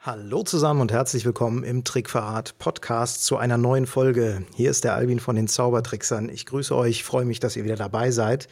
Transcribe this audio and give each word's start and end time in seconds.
Hallo 0.00 0.44
zusammen 0.44 0.80
und 0.80 0.92
herzlich 0.92 1.24
willkommen 1.24 1.64
im 1.64 1.82
Trickverrat 1.82 2.56
Podcast 2.60 3.24
zu 3.24 3.36
einer 3.36 3.58
neuen 3.58 3.84
Folge. 3.84 4.44
Hier 4.54 4.70
ist 4.70 4.84
der 4.84 4.94
Albin 4.94 5.18
von 5.18 5.34
den 5.34 5.48
Zaubertricksern. 5.48 6.28
Ich 6.28 6.46
grüße 6.46 6.72
euch, 6.74 7.02
freue 7.02 7.24
mich, 7.24 7.40
dass 7.40 7.56
ihr 7.56 7.64
wieder 7.64 7.74
dabei 7.74 8.12
seid. 8.12 8.46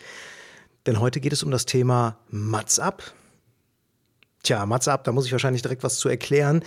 Denn 0.87 0.99
heute 0.99 1.21
geht 1.21 1.33
es 1.33 1.45
um 1.45 1.53
das 1.53 1.65
Thema 1.65 2.19
Mats 2.31 2.81
ab. 2.81 3.15
Tja, 4.43 4.67
Mats 4.67 4.89
ab, 4.89 5.05
da 5.05 5.13
muss 5.13 5.27
ich 5.27 5.33
wahrscheinlich 5.33 5.63
direkt 5.63 5.85
was 5.85 5.99
zu 5.99 6.09
erklären, 6.09 6.65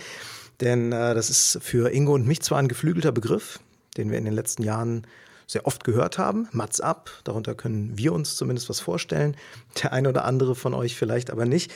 denn 0.62 0.92
äh, 0.92 1.14
das 1.14 1.28
ist 1.28 1.58
für 1.60 1.92
Ingo 1.92 2.14
und 2.14 2.26
mich 2.26 2.40
zwar 2.40 2.58
ein 2.58 2.68
geflügelter 2.68 3.12
Begriff, 3.12 3.60
den 3.98 4.10
wir 4.10 4.16
in 4.16 4.24
den 4.24 4.34
letzten 4.34 4.62
Jahren 4.62 5.06
sehr 5.46 5.66
oft 5.66 5.84
gehört 5.84 6.16
haben. 6.16 6.48
Mats 6.52 6.80
ab, 6.80 7.10
darunter 7.24 7.54
können 7.54 7.98
wir 7.98 8.14
uns 8.14 8.34
zumindest 8.34 8.70
was 8.70 8.80
vorstellen. 8.80 9.36
Der 9.82 9.92
eine 9.92 10.08
oder 10.08 10.24
andere 10.24 10.54
von 10.54 10.72
euch 10.72 10.96
vielleicht 10.96 11.30
aber 11.30 11.44
nicht. 11.44 11.70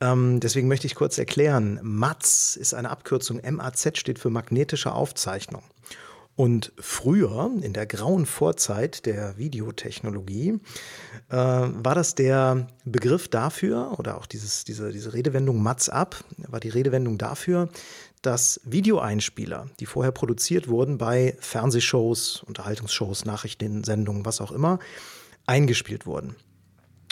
Ähm, 0.00 0.40
deswegen 0.40 0.68
möchte 0.68 0.86
ich 0.86 0.94
kurz 0.94 1.18
erklären. 1.18 1.80
MATS 1.82 2.56
ist 2.56 2.74
eine 2.74 2.90
Abkürzung. 2.90 3.40
MAZ 3.48 3.98
steht 3.98 4.18
für 4.18 4.30
magnetische 4.30 4.92
Aufzeichnung. 4.92 5.62
Und 6.36 6.72
früher, 6.78 7.50
in 7.62 7.72
der 7.72 7.86
grauen 7.86 8.26
Vorzeit 8.26 9.06
der 9.06 9.38
Videotechnologie, 9.38 10.60
äh, 11.30 11.34
war 11.34 11.94
das 11.94 12.14
der 12.14 12.66
Begriff 12.84 13.28
dafür, 13.28 13.98
oder 13.98 14.18
auch 14.18 14.26
dieses, 14.26 14.64
diese, 14.64 14.92
diese 14.92 15.14
Redewendung 15.14 15.62
Mats 15.62 15.88
ab, 15.88 16.22
war 16.36 16.60
die 16.60 16.68
Redewendung 16.68 17.16
dafür, 17.16 17.70
dass 18.20 18.60
Videoeinspieler, 18.64 19.70
die 19.80 19.86
vorher 19.86 20.12
produziert 20.12 20.68
wurden 20.68 20.98
bei 20.98 21.36
Fernsehshows, 21.40 22.42
Unterhaltungsshows, 22.46 23.24
Nachrichtensendungen, 23.24 24.26
was 24.26 24.42
auch 24.42 24.52
immer, 24.52 24.78
eingespielt 25.46 26.04
wurden. 26.04 26.36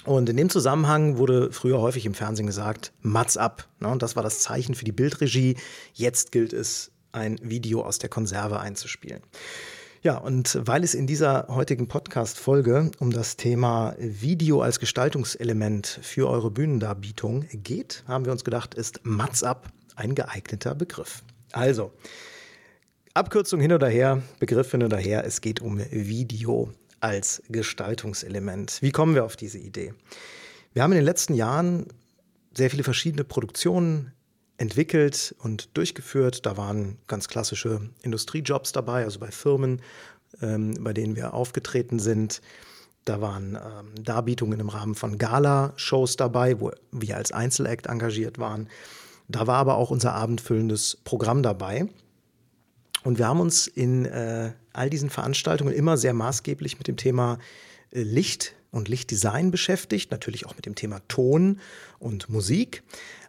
Und 0.05 0.29
in 0.29 0.37
dem 0.37 0.51
Zusammenhang 0.51 1.17
wurde 1.17 1.51
früher 1.51 1.81
häufig 1.81 2.05
im 2.05 2.15
Fernsehen 2.15 2.47
gesagt, 2.47 2.93
Mats 3.01 3.37
ab. 3.37 3.69
Ne? 3.81 3.89
Und 3.89 4.03
das 4.03 4.17
war 4.17 4.23
das 4.23 4.41
Zeichen 4.41 4.75
für 4.75 4.85
die 4.85 4.93
Bildregie. 4.93 5.57
Jetzt 5.95 6.31
gilt 6.33 6.53
es, 6.53 6.91
ein 7.13 7.39
Video 7.43 7.83
aus 7.83 7.99
der 7.99 8.11
Konserve 8.11 8.61
einzuspielen. 8.61 9.23
Ja, 10.03 10.19
und 10.19 10.59
weil 10.67 10.85
es 10.85 10.93
in 10.93 11.07
dieser 11.07 11.47
heutigen 11.49 11.89
Podcast-Folge 11.89 12.91
um 12.99 13.11
das 13.11 13.37
Thema 13.37 13.95
Video 13.99 14.61
als 14.61 14.79
Gestaltungselement 14.79 15.87
für 16.03 16.29
eure 16.29 16.51
Bühnendarbietung 16.51 17.47
geht, 17.53 18.05
haben 18.07 18.27
wir 18.27 18.33
uns 18.33 18.45
gedacht, 18.45 18.75
ist 18.75 19.01
Mats 19.05 19.43
ab 19.43 19.69
ein 19.97 20.15
geeigneter 20.15 20.75
Begriff. 20.75 21.23
Also, 21.53 21.93
Abkürzung 23.15 23.61
hin 23.61 23.73
oder 23.73 23.89
her, 23.89 24.23
Begriff 24.41 24.73
hin 24.73 24.83
oder 24.83 24.99
her, 24.99 25.25
es 25.25 25.41
geht 25.41 25.63
um 25.63 25.79
Video 25.91 26.71
als 27.05 27.43
Gestaltungselement. 27.51 28.79
Wie 28.81 28.91
kommen 28.91 29.15
wir 29.15 29.27
auf 29.27 29.37
diese 29.37 29.59
Idee? 29.59 29.93
Wir 30.73 30.83
haben 30.83 30.93
in 30.93 30.97
den 30.97 31.05
letzten 31.05 31.35
Jahren 31.35 31.87
sehr 32.57 32.71
viele 32.71 32.83
verschiedene 32.83 33.25
Produktionen 33.25 34.13
entwickelt 34.57 35.35
und 35.41 35.77
durchgeführt. 35.77 36.47
Da 36.47 36.57
waren 36.57 36.97
ganz 37.07 37.29
klassische 37.29 37.91
Industriejobs 38.01 38.73
dabei, 38.73 39.05
also 39.05 39.21
bei 39.21 39.31
Firmen, 39.31 39.83
ähm, 40.41 40.79
bei 40.81 40.95
denen 40.95 41.15
wir 41.15 41.35
aufgetreten 41.35 41.99
sind. 41.99 42.41
Da 43.05 43.21
waren 43.21 43.57
ähm, 43.57 44.03
Darbietungen 44.03 44.59
im 44.59 44.71
Rahmen 44.71 44.95
von 44.95 45.19
Gala-Shows 45.19 46.17
dabei, 46.17 46.59
wo 46.59 46.71
wir 46.91 47.19
als 47.19 47.33
Einzelact 47.33 47.87
engagiert 47.87 48.39
waren. 48.39 48.71
Da 49.29 49.47
war 49.47 49.57
aber 49.57 49.77
auch 49.77 49.91
unser 49.91 50.15
abendfüllendes 50.15 50.97
Programm 51.05 51.43
dabei. 51.43 51.87
Und 53.05 53.19
wir 53.19 53.29
haben 53.29 53.41
uns 53.41 53.67
in 53.67 54.07
äh, 54.07 54.53
all 54.73 54.91
diesen 54.91 55.11
Veranstaltungen 55.11 55.75
immer 55.75 55.97
sehr 55.97 56.15
maßgeblich 56.15 56.79
mit 56.79 56.89
dem 56.89 56.97
Thema 56.97 57.39
äh, 57.93 58.03
Licht 58.03 58.55
und 58.71 58.89
Lichtdesign 58.89 59.51
beschäftigt, 59.51 60.11
natürlich 60.11 60.47
auch 60.47 60.57
mit 60.57 60.67
dem 60.67 60.75
Thema 60.75 61.01
Ton 61.07 61.61
und 61.99 62.29
Musik. 62.29 62.83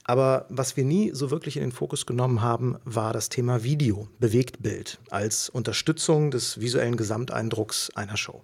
Aber 0.05 0.45
was 0.49 0.77
wir 0.77 0.85
nie 0.85 1.11
so 1.13 1.29
wirklich 1.29 1.57
in 1.57 1.63
den 1.63 1.71
Fokus 1.71 2.05
genommen 2.05 2.41
haben, 2.41 2.77
war 2.85 3.11
das 3.11 3.29
Thema 3.29 3.63
Video, 3.63 4.07
Bewegtbild 4.19 4.99
als 5.09 5.49
Unterstützung 5.49 6.31
des 6.31 6.61
visuellen 6.61 6.95
Gesamteindrucks 6.95 7.91
einer 7.95 8.15
Show. 8.15 8.43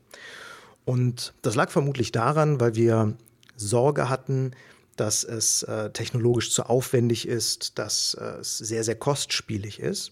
Und 0.83 1.33
das 1.43 1.55
lag 1.55 1.69
vermutlich 1.69 2.11
daran, 2.11 2.59
weil 2.59 2.75
wir 2.75 3.15
Sorge 3.55 4.09
hatten, 4.09 4.51
dass 4.97 5.23
es 5.23 5.63
äh, 5.63 5.91
technologisch 5.91 6.51
zu 6.51 6.63
aufwendig 6.63 7.27
ist, 7.27 7.79
dass 7.79 8.15
äh, 8.15 8.39
es 8.41 8.57
sehr, 8.57 8.83
sehr 8.83 8.95
kostspielig 8.95 9.79
ist. 9.79 10.11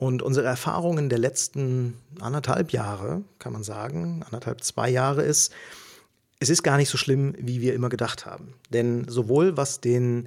Und 0.00 0.22
unsere 0.22 0.46
Erfahrungen 0.46 1.10
der 1.10 1.18
letzten 1.18 1.94
anderthalb 2.20 2.72
Jahre, 2.72 3.22
kann 3.38 3.52
man 3.52 3.62
sagen, 3.62 4.22
anderthalb, 4.24 4.64
zwei 4.64 4.88
Jahre 4.88 5.20
ist, 5.20 5.52
es 6.38 6.48
ist 6.48 6.62
gar 6.62 6.78
nicht 6.78 6.88
so 6.88 6.96
schlimm, 6.96 7.34
wie 7.38 7.60
wir 7.60 7.74
immer 7.74 7.90
gedacht 7.90 8.24
haben. 8.24 8.54
Denn 8.70 9.06
sowohl 9.08 9.58
was 9.58 9.82
den 9.82 10.26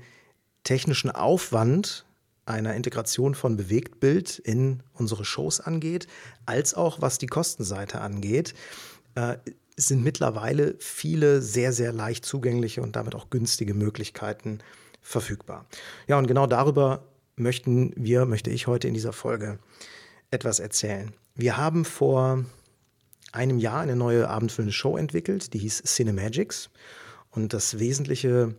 technischen 0.64 1.10
Aufwand 1.10 2.06
einer 2.46 2.76
Integration 2.76 3.34
von 3.34 3.58
Bewegtbild 3.58 4.38
in 4.38 4.84
unsere 4.94 5.26
Shows 5.26 5.60
angeht, 5.60 6.06
als 6.46 6.76
auch 6.76 7.02
was 7.02 7.18
die 7.18 7.26
Kostenseite 7.26 8.00
angeht, 8.00 8.54
äh, 9.16 9.38
sind 9.76 10.04
mittlerweile 10.04 10.76
viele 10.78 11.42
sehr, 11.42 11.74
sehr 11.74 11.92
leicht 11.92 12.26
zugängliche 12.26 12.84
und 12.84 12.96
damit 12.96 13.16
auch 13.16 13.32
günstige 13.32 13.74
Möglichkeiten 13.74 14.60
verfügbar. 15.02 15.66
Ja, 16.06 16.20
und 16.20 16.28
genau 16.28 16.46
darüber 16.46 17.02
möchten 17.36 17.94
wir, 17.96 18.26
möchte 18.26 18.50
ich 18.50 18.68
heute 18.68 18.88
in 18.88 18.94
dieser 18.94 19.14
Folge 19.14 19.60
etwas 20.32 20.60
erzählen. 20.60 21.14
Wir 21.36 21.58
haben 21.58 21.86
vor 21.86 22.46
einem 23.32 23.60
Jahr 23.60 23.82
eine 23.82 23.96
neue 23.96 24.30
abendfüllende 24.30 24.74
Show 24.74 24.98
entwickelt, 24.98 25.54
die 25.54 25.60
hieß 25.60 25.84
Cinemagics. 25.84 26.70
Und 27.32 27.54
das 27.54 27.80
wesentliche 27.80 28.56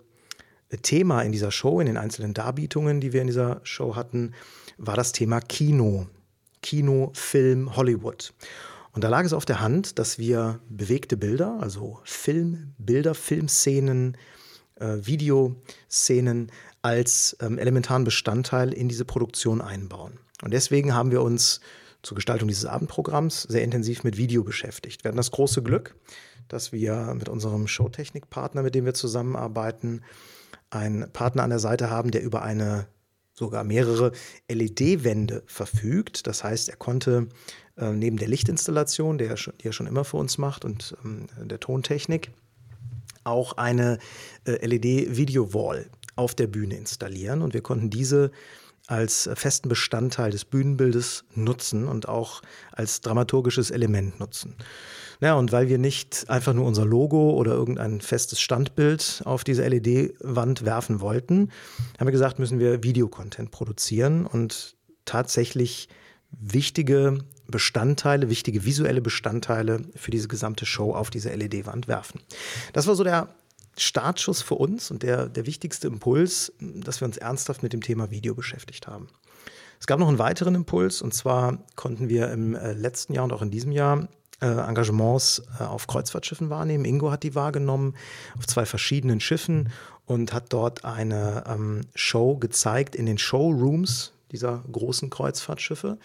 Thema 0.82 1.22
in 1.22 1.32
dieser 1.32 1.52
Show, 1.52 1.80
in 1.80 1.86
den 1.86 1.96
einzelnen 1.96 2.34
Darbietungen, 2.34 3.00
die 3.00 3.12
wir 3.12 3.20
in 3.20 3.28
dieser 3.28 3.60
Show 3.62 3.94
hatten, 3.94 4.34
war 4.76 4.96
das 4.96 5.12
Thema 5.12 5.40
Kino. 5.40 6.08
Kino, 6.62 7.10
Film, 7.14 7.76
Hollywood. 7.76 8.32
Und 8.92 9.04
da 9.04 9.08
lag 9.08 9.24
es 9.24 9.32
auf 9.32 9.44
der 9.44 9.60
Hand, 9.60 9.98
dass 9.98 10.18
wir 10.18 10.60
bewegte 10.68 11.16
Bilder, 11.16 11.58
also 11.60 12.00
Filmbilder, 12.04 13.14
Filmszenen, 13.14 14.16
äh, 14.76 14.96
Videoszenen 15.02 16.50
als 16.84 17.34
ähm, 17.40 17.56
elementaren 17.56 18.04
Bestandteil 18.04 18.74
in 18.74 18.90
diese 18.90 19.06
Produktion 19.06 19.62
einbauen. 19.62 20.18
Und 20.42 20.52
deswegen 20.52 20.94
haben 20.94 21.10
wir 21.10 21.22
uns 21.22 21.60
zur 22.02 22.14
Gestaltung 22.14 22.46
dieses 22.46 22.66
Abendprogramms 22.66 23.44
sehr 23.44 23.62
intensiv 23.62 24.04
mit 24.04 24.18
Video 24.18 24.44
beschäftigt. 24.44 25.02
Wir 25.02 25.08
hatten 25.08 25.16
das 25.16 25.30
große 25.30 25.62
Glück, 25.62 25.96
dass 26.48 26.72
wir 26.72 27.14
mit 27.14 27.30
unserem 27.30 27.68
Showtechnikpartner, 27.68 28.62
mit 28.62 28.74
dem 28.74 28.84
wir 28.84 28.92
zusammenarbeiten, 28.92 30.02
einen 30.68 31.10
Partner 31.10 31.44
an 31.44 31.50
der 31.50 31.58
Seite 31.58 31.88
haben, 31.88 32.10
der 32.10 32.22
über 32.22 32.42
eine 32.42 32.86
sogar 33.32 33.64
mehrere 33.64 34.12
LED-Wände 34.52 35.42
verfügt. 35.46 36.26
Das 36.26 36.44
heißt, 36.44 36.68
er 36.68 36.76
konnte 36.76 37.28
äh, 37.78 37.92
neben 37.92 38.18
der 38.18 38.28
Lichtinstallation, 38.28 39.16
der, 39.16 39.36
die 39.36 39.68
er 39.68 39.72
schon 39.72 39.86
immer 39.86 40.04
für 40.04 40.18
uns 40.18 40.36
macht, 40.36 40.66
und 40.66 40.94
ähm, 41.02 41.28
der 41.40 41.60
Tontechnik, 41.60 42.30
auch 43.24 43.54
eine 43.54 43.96
äh, 44.44 44.66
LED-Video-Wall 44.66 45.88
auf 46.16 46.34
der 46.34 46.46
Bühne 46.46 46.76
installieren 46.76 47.42
und 47.42 47.54
wir 47.54 47.62
konnten 47.62 47.90
diese 47.90 48.30
als 48.86 49.30
festen 49.34 49.68
Bestandteil 49.68 50.30
des 50.30 50.44
Bühnenbildes 50.44 51.24
nutzen 51.34 51.88
und 51.88 52.06
auch 52.08 52.42
als 52.72 53.00
dramaturgisches 53.00 53.70
Element 53.70 54.20
nutzen. 54.20 54.56
Ja, 55.20 55.34
und 55.34 55.52
weil 55.52 55.68
wir 55.68 55.78
nicht 55.78 56.28
einfach 56.28 56.52
nur 56.52 56.66
unser 56.66 56.84
Logo 56.84 57.30
oder 57.30 57.52
irgendein 57.52 58.00
festes 58.00 58.40
Standbild 58.40 59.22
auf 59.24 59.42
diese 59.44 59.66
LED-Wand 59.66 60.64
werfen 60.64 61.00
wollten, 61.00 61.50
haben 61.98 62.06
wir 62.06 62.12
gesagt, 62.12 62.38
müssen 62.38 62.58
wir 62.58 62.82
Videocontent 62.82 63.50
produzieren 63.50 64.26
und 64.26 64.76
tatsächlich 65.06 65.88
wichtige 66.30 67.18
Bestandteile, 67.46 68.28
wichtige 68.28 68.64
visuelle 68.64 69.00
Bestandteile 69.00 69.82
für 69.94 70.10
diese 70.10 70.28
gesamte 70.28 70.66
Show 70.66 70.94
auf 70.94 71.10
diese 71.10 71.32
LED-Wand 71.34 71.88
werfen. 71.88 72.20
Das 72.72 72.86
war 72.86 72.94
so 72.94 73.04
der 73.04 73.28
Startschuss 73.76 74.42
für 74.42 74.54
uns 74.54 74.90
und 74.90 75.02
der, 75.02 75.28
der 75.28 75.46
wichtigste 75.46 75.88
Impuls, 75.88 76.52
dass 76.60 77.00
wir 77.00 77.06
uns 77.06 77.16
ernsthaft 77.16 77.62
mit 77.62 77.72
dem 77.72 77.80
Thema 77.80 78.10
Video 78.10 78.34
beschäftigt 78.34 78.86
haben. 78.86 79.08
Es 79.80 79.86
gab 79.86 79.98
noch 79.98 80.08
einen 80.08 80.18
weiteren 80.18 80.54
Impuls 80.54 81.02
und 81.02 81.12
zwar 81.12 81.58
konnten 81.76 82.08
wir 82.08 82.30
im 82.30 82.54
äh, 82.54 82.72
letzten 82.72 83.12
Jahr 83.12 83.24
und 83.24 83.32
auch 83.32 83.42
in 83.42 83.50
diesem 83.50 83.72
Jahr 83.72 84.08
äh, 84.40 84.46
Engagements 84.46 85.42
äh, 85.58 85.64
auf 85.64 85.86
Kreuzfahrtschiffen 85.86 86.50
wahrnehmen. 86.50 86.84
Ingo 86.84 87.10
hat 87.10 87.22
die 87.22 87.34
wahrgenommen 87.34 87.94
auf 88.38 88.46
zwei 88.46 88.66
verschiedenen 88.66 89.20
Schiffen 89.20 89.70
und 90.06 90.32
hat 90.32 90.52
dort 90.52 90.84
eine 90.84 91.44
ähm, 91.46 91.82
Show 91.94 92.36
gezeigt 92.36 92.94
in 92.94 93.06
den 93.06 93.18
Showrooms 93.18 94.12
dieser 94.30 94.62
großen 94.70 95.10
Kreuzfahrtschiffe 95.10 95.98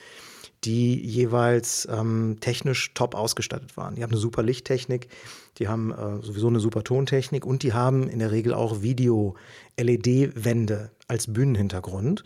die 0.64 1.06
jeweils 1.06 1.88
ähm, 1.92 2.38
technisch 2.42 2.94
top 2.94 3.16
ausgestattet 3.16 3.78
waren. 3.78 3.96
Die 3.96 4.04
haben 4.04 4.12
eine 4.12 4.20
super 4.20 4.44
Lichttechnik, 4.44 5.08
die 5.58 5.68
haben 5.68 5.92
äh, 5.92 6.22
sowieso 6.22 6.48
eine 6.48 6.60
super 6.60 6.84
Tontechnik 6.84 7.46
und 7.46 7.64
die 7.64 7.74
haben 7.74 8.10
in 8.10 8.20
der 8.20 8.32
Regel 8.32 8.54
auch 8.54 8.82
Video-LED-Wände 8.82 10.92
als 11.08 11.32
Bühnenhintergrund. 11.32 12.24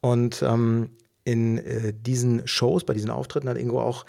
Und 0.00 0.42
ähm, 0.42 0.90
in 1.24 1.58
äh, 1.58 1.92
diesen 1.94 2.46
Shows, 2.46 2.84
bei 2.84 2.94
diesen 2.94 3.10
Auftritten 3.10 3.48
hat 3.48 3.58
Ingo 3.58 3.82
auch 3.82 4.06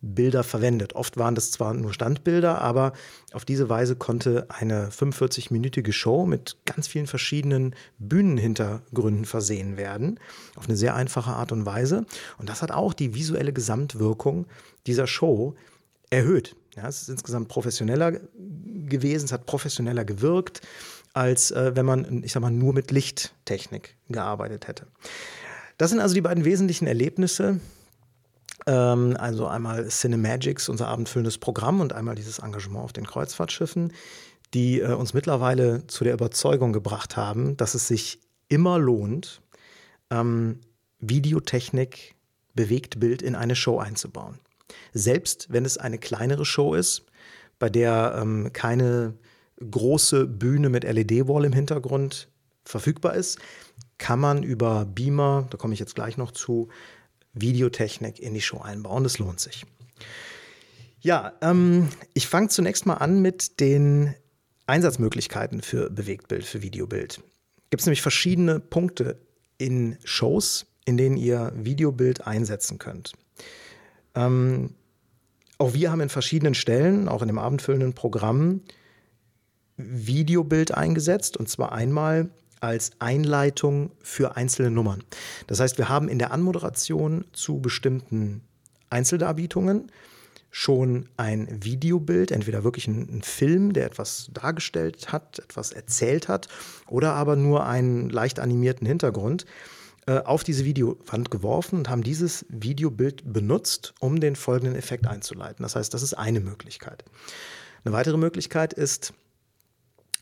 Bilder 0.00 0.44
verwendet. 0.44 0.94
Oft 0.94 1.16
waren 1.16 1.34
das 1.34 1.50
zwar 1.50 1.74
nur 1.74 1.92
Standbilder, 1.92 2.60
aber 2.60 2.92
auf 3.32 3.44
diese 3.44 3.68
Weise 3.68 3.96
konnte 3.96 4.46
eine 4.48 4.90
45-minütige 4.90 5.92
Show 5.92 6.26
mit 6.26 6.58
ganz 6.66 6.86
vielen 6.86 7.06
verschiedenen 7.06 7.74
Bühnenhintergründen 7.98 9.24
versehen 9.24 9.76
werden. 9.76 10.20
Auf 10.54 10.66
eine 10.66 10.76
sehr 10.76 10.94
einfache 10.94 11.30
Art 11.30 11.52
und 11.52 11.66
Weise. 11.66 12.04
Und 12.38 12.48
das 12.48 12.62
hat 12.62 12.70
auch 12.70 12.92
die 12.92 13.14
visuelle 13.14 13.52
Gesamtwirkung 13.52 14.46
dieser 14.86 15.06
Show 15.06 15.54
erhöht. 16.10 16.56
Ja, 16.76 16.86
es 16.88 17.02
ist 17.02 17.08
insgesamt 17.08 17.48
professioneller 17.48 18.12
gewesen, 18.12 19.24
es 19.24 19.32
hat 19.32 19.46
professioneller 19.46 20.04
gewirkt, 20.04 20.60
als 21.14 21.50
äh, 21.50 21.74
wenn 21.74 21.86
man, 21.86 22.22
ich 22.22 22.32
sag 22.32 22.42
mal, 22.42 22.50
nur 22.50 22.74
mit 22.74 22.90
Lichttechnik 22.90 23.96
gearbeitet 24.10 24.68
hätte. 24.68 24.86
Das 25.78 25.90
sind 25.90 26.00
also 26.00 26.14
die 26.14 26.20
beiden 26.20 26.44
wesentlichen 26.44 26.86
Erlebnisse, 26.86 27.60
ähm, 28.66 29.16
also 29.18 29.46
einmal 29.46 29.88
Cinemagics, 29.88 30.68
unser 30.68 30.88
abendfüllendes 30.88 31.38
Programm, 31.38 31.80
und 31.80 31.92
einmal 31.92 32.14
dieses 32.14 32.38
Engagement 32.38 32.84
auf 32.84 32.92
den 32.92 33.06
Kreuzfahrtschiffen, 33.06 33.92
die 34.54 34.80
äh, 34.80 34.92
uns 34.92 35.14
mittlerweile 35.14 35.86
zu 35.86 36.04
der 36.04 36.14
Überzeugung 36.14 36.72
gebracht 36.72 37.16
haben, 37.16 37.56
dass 37.56 37.74
es 37.74 37.88
sich 37.88 38.20
immer 38.48 38.78
lohnt, 38.78 39.42
ähm, 40.10 40.60
Videotechnik, 40.98 42.14
Bewegtbild 42.54 43.22
in 43.22 43.34
eine 43.34 43.54
Show 43.54 43.78
einzubauen. 43.78 44.38
Selbst 44.92 45.48
wenn 45.50 45.64
es 45.64 45.76
eine 45.76 45.98
kleinere 45.98 46.44
Show 46.44 46.74
ist, 46.74 47.04
bei 47.58 47.68
der 47.68 48.18
ähm, 48.20 48.50
keine 48.52 49.14
große 49.58 50.26
Bühne 50.26 50.68
mit 50.68 50.84
LED-Wall 50.84 51.44
im 51.44 51.52
Hintergrund 51.52 52.28
verfügbar 52.64 53.14
ist, 53.14 53.38
kann 53.98 54.20
man 54.20 54.42
über 54.42 54.84
Beamer, 54.84 55.46
da 55.50 55.56
komme 55.56 55.74
ich 55.74 55.80
jetzt 55.80 55.94
gleich 55.94 56.18
noch 56.18 56.32
zu, 56.32 56.68
Videotechnik 57.36 58.18
in 58.18 58.34
die 58.34 58.40
Show 58.40 58.58
einbauen. 58.58 59.04
Das 59.04 59.18
lohnt 59.18 59.40
sich. 59.40 59.64
Ja, 61.00 61.34
ähm, 61.40 61.88
ich 62.14 62.26
fange 62.26 62.48
zunächst 62.48 62.86
mal 62.86 62.94
an 62.94 63.22
mit 63.22 63.60
den 63.60 64.14
Einsatzmöglichkeiten 64.66 65.62
für 65.62 65.88
Bewegtbild, 65.90 66.44
für 66.44 66.62
Videobild. 66.62 67.20
Gibt 67.70 67.80
es 67.80 67.86
nämlich 67.86 68.02
verschiedene 68.02 68.58
Punkte 68.58 69.20
in 69.58 69.98
Shows, 70.04 70.66
in 70.84 70.96
denen 70.96 71.16
ihr 71.16 71.52
Videobild 71.54 72.26
einsetzen 72.26 72.78
könnt. 72.78 73.12
Ähm, 74.14 74.74
auch 75.58 75.74
wir 75.74 75.90
haben 75.90 76.00
in 76.00 76.08
verschiedenen 76.08 76.54
Stellen, 76.54 77.08
auch 77.08 77.22
in 77.22 77.28
dem 77.28 77.38
abendfüllenden 77.38 77.94
Programm, 77.94 78.62
Videobild 79.76 80.72
eingesetzt. 80.72 81.36
Und 81.36 81.48
zwar 81.48 81.72
einmal 81.72 82.30
als 82.60 82.92
Einleitung 82.98 83.92
für 84.02 84.36
einzelne 84.36 84.70
Nummern. 84.70 85.02
Das 85.46 85.60
heißt, 85.60 85.78
wir 85.78 85.88
haben 85.88 86.08
in 86.08 86.18
der 86.18 86.32
Anmoderation 86.32 87.24
zu 87.32 87.60
bestimmten 87.60 88.42
Einzeldarbietungen 88.90 89.90
schon 90.50 91.08
ein 91.18 91.62
Videobild, 91.62 92.30
entweder 92.30 92.64
wirklich 92.64 92.88
ein, 92.88 93.08
ein, 93.18 93.22
Film, 93.22 93.74
der 93.74 93.84
etwas 93.84 94.30
dargestellt 94.32 95.12
hat, 95.12 95.38
etwas 95.38 95.72
erzählt 95.72 96.28
hat, 96.28 96.48
oder 96.86 97.12
aber 97.12 97.36
nur 97.36 97.66
einen 97.66 98.08
leicht 98.08 98.40
animierten 98.40 98.86
Hintergrund 98.86 99.44
äh, 100.06 100.20
auf 100.20 100.44
diese 100.44 100.64
Videowand 100.64 101.30
geworfen 101.30 101.78
und 101.78 101.90
haben 101.90 102.02
dieses 102.02 102.46
Videobild 102.48 103.30
benutzt, 103.30 103.92
um 104.00 104.18
den 104.18 104.34
folgenden 104.34 104.76
Effekt 104.76 105.06
einzuleiten. 105.06 105.62
Das 105.62 105.76
heißt, 105.76 105.92
das 105.92 106.02
ist 106.02 106.14
eine 106.14 106.40
Möglichkeit. 106.40 107.04
Eine 107.84 107.92
weitere 107.92 108.16
Möglichkeit 108.16 108.72
ist, 108.72 109.12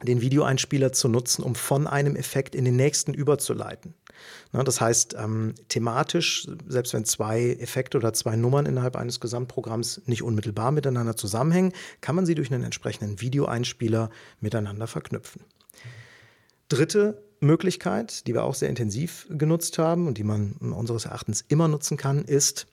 den 0.05 0.21
Videoeinspieler 0.21 0.93
zu 0.93 1.09
nutzen, 1.09 1.43
um 1.43 1.55
von 1.55 1.87
einem 1.87 2.17
Effekt 2.17 2.55
in 2.55 2.65
den 2.65 2.77
nächsten 2.77 3.15
überzuleiten. 3.15 3.95
das 4.53 4.81
heißt, 4.81 5.17
ähm, 5.19 5.55
thematisch, 5.69 6.49
selbst 6.67 6.95
wenn 6.95 7.05
zwei 7.05 7.57
Effekte 7.61 7.99
oder 7.99 8.13
zwei 8.13 8.37
Nummern 8.37 8.67
innerhalb 8.67 8.97
eines 8.97 9.21
Gesamtprogramms 9.21 10.03
nicht 10.07 10.23
unmittelbar 10.23 10.71
miteinander 10.71 11.17
zusammenhängen, 11.17 11.73
kann 12.01 12.15
man 12.15 12.27
sie 12.27 12.35
durch 12.35 12.53
einen 12.53 12.65
entsprechenden 12.65 13.21
Videoeinspieler 13.21 14.11
miteinander 14.41 14.87
verknüpfen. 14.87 15.43
Dritte 16.69 17.23
Möglichkeit, 17.41 18.27
die 18.27 18.35
wir 18.35 18.45
auch 18.45 18.55
sehr 18.55 18.71
intensiv 18.71 19.27
genutzt 19.31 19.79
haben 19.79 20.07
und 20.07 20.19
die 20.19 20.25
man 20.25 20.53
unseres 20.55 21.05
Erachtens 21.05 21.45
immer 21.47 21.69
nutzen 21.69 21.97
kann, 21.97 22.25
ist, 22.25 22.67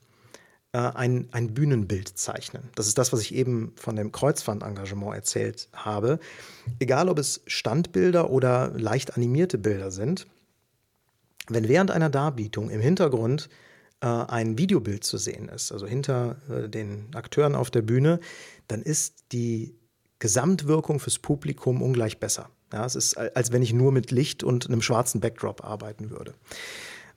ein, 0.78 1.28
ein 1.32 1.54
Bühnenbild 1.54 2.18
zeichnen. 2.18 2.70
Das 2.76 2.88
ist 2.88 2.98
das, 2.98 3.12
was 3.12 3.22
ich 3.22 3.36
eben 3.36 3.74
von 3.76 3.96
dem 3.96 4.12
Kreuzfahrt-Engagement 4.12 5.14
erzählt 5.14 5.68
habe. 5.74 6.20
Egal, 6.80 7.10
ob 7.10 7.20
es 7.20 7.42
Standbilder 7.46 8.30
oder 8.30 8.72
leicht 8.78 9.16
animierte 9.18 9.58
Bilder 9.58 9.92
sind, 9.92 10.28
wenn 11.50 11.68
während 11.68 11.92
einer 11.92 12.10
Darbietung 12.10 12.70
im 12.70 12.80
Hintergrund 12.80 13.50
äh, 14.02 14.08
ein 14.08 14.58
Videobild 14.58 15.04
zu 15.04 15.18
sehen 15.18 15.50
ist, 15.50 15.72
also 15.72 15.86
hinter 15.86 16.38
äh, 16.50 16.70
den 16.70 17.08
Akteuren 17.14 17.56
auf 17.56 17.70
der 17.70 17.82
Bühne, 17.82 18.20
dann 18.68 18.82
ist 18.82 19.26
die 19.34 19.76
Gesamtwirkung 20.20 21.00
fürs 21.00 21.20
Publikum 21.20 21.82
ungleich 21.82 22.20
besser. 22.20 22.50
Ja, 22.72 22.86
es 22.86 22.96
ist, 22.96 23.18
als 23.18 23.52
wenn 23.52 23.64
ich 23.64 23.74
nur 23.74 23.92
mit 23.92 24.12
Licht 24.12 24.44
und 24.44 24.68
einem 24.68 24.82
schwarzen 24.82 25.20
Backdrop 25.20 25.66
arbeiten 25.66 26.10
würde. 26.10 26.34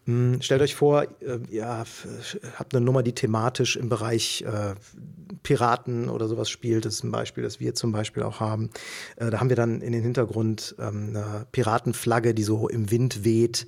Hm, 0.06 0.42
stellt 0.42 0.60
euch 0.60 0.74
vor, 0.74 1.02
äh, 1.20 1.38
ja, 1.50 1.84
habt 2.56 2.74
eine 2.74 2.84
Nummer, 2.84 3.02
die 3.02 3.14
thematisch 3.14 3.76
im 3.76 3.88
Bereich 3.88 4.44
äh, 4.46 4.74
Piraten 5.42 6.10
oder 6.10 6.28
sowas 6.28 6.50
spielt. 6.50 6.84
Das 6.84 6.94
ist 6.94 7.04
ein 7.04 7.10
Beispiel, 7.10 7.42
das 7.42 7.58
wir 7.58 7.74
zum 7.74 7.92
Beispiel 7.92 8.22
auch 8.22 8.40
haben. 8.40 8.70
Äh, 9.16 9.30
da 9.30 9.40
haben 9.40 9.48
wir 9.48 9.56
dann 9.56 9.80
in 9.80 9.92
den 9.92 10.02
Hintergrund 10.02 10.74
ähm, 10.78 11.08
eine 11.10 11.46
Piratenflagge, 11.52 12.34
die 12.34 12.42
so 12.42 12.68
im 12.68 12.90
Wind 12.90 13.24
weht 13.24 13.66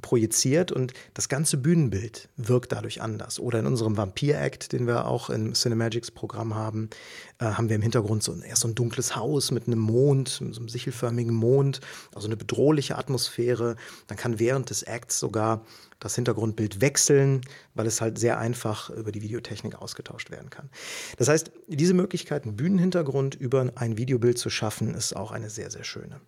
projiziert 0.00 0.72
und 0.72 0.92
das 1.14 1.28
ganze 1.28 1.56
Bühnenbild 1.56 2.28
wirkt 2.36 2.72
dadurch 2.72 3.00
anders. 3.00 3.38
Oder 3.38 3.60
in 3.60 3.66
unserem 3.66 3.96
Vampir-Act, 3.96 4.72
den 4.72 4.86
wir 4.86 5.06
auch 5.06 5.30
im 5.30 5.54
Cinemagics-Programm 5.54 6.54
haben, 6.54 6.90
äh, 7.38 7.44
haben 7.44 7.68
wir 7.68 7.76
im 7.76 7.82
Hintergrund 7.82 8.22
so 8.22 8.32
ein, 8.32 8.42
erst 8.42 8.62
so 8.62 8.68
ein 8.68 8.74
dunkles 8.74 9.16
Haus 9.16 9.50
mit 9.50 9.66
einem 9.66 9.78
Mond, 9.78 10.28
so 10.28 10.44
einem 10.44 10.68
sichelförmigen 10.68 11.34
Mond, 11.34 11.80
also 12.14 12.26
eine 12.26 12.36
bedrohliche 12.36 12.96
Atmosphäre. 12.98 13.76
Dann 14.06 14.18
kann 14.18 14.38
während 14.38 14.70
des 14.70 14.82
Acts 14.82 15.18
sogar 15.18 15.64
das 16.00 16.16
Hintergrundbild 16.16 16.80
wechseln, 16.80 17.40
weil 17.74 17.86
es 17.86 18.00
halt 18.00 18.18
sehr 18.18 18.38
einfach 18.38 18.90
über 18.90 19.12
die 19.12 19.22
Videotechnik 19.22 19.76
ausgetauscht 19.76 20.30
werden 20.30 20.50
kann. 20.50 20.68
Das 21.16 21.28
heißt, 21.28 21.50
diese 21.68 21.94
Möglichkeit, 21.94 22.44
einen 22.44 22.56
Bühnenhintergrund 22.56 23.34
über 23.34 23.72
ein 23.76 23.96
Videobild 23.96 24.38
zu 24.38 24.50
schaffen, 24.50 24.94
ist 24.94 25.14
auch 25.16 25.30
eine 25.30 25.50
sehr, 25.50 25.70
sehr 25.70 25.84
schöne. 25.84 26.20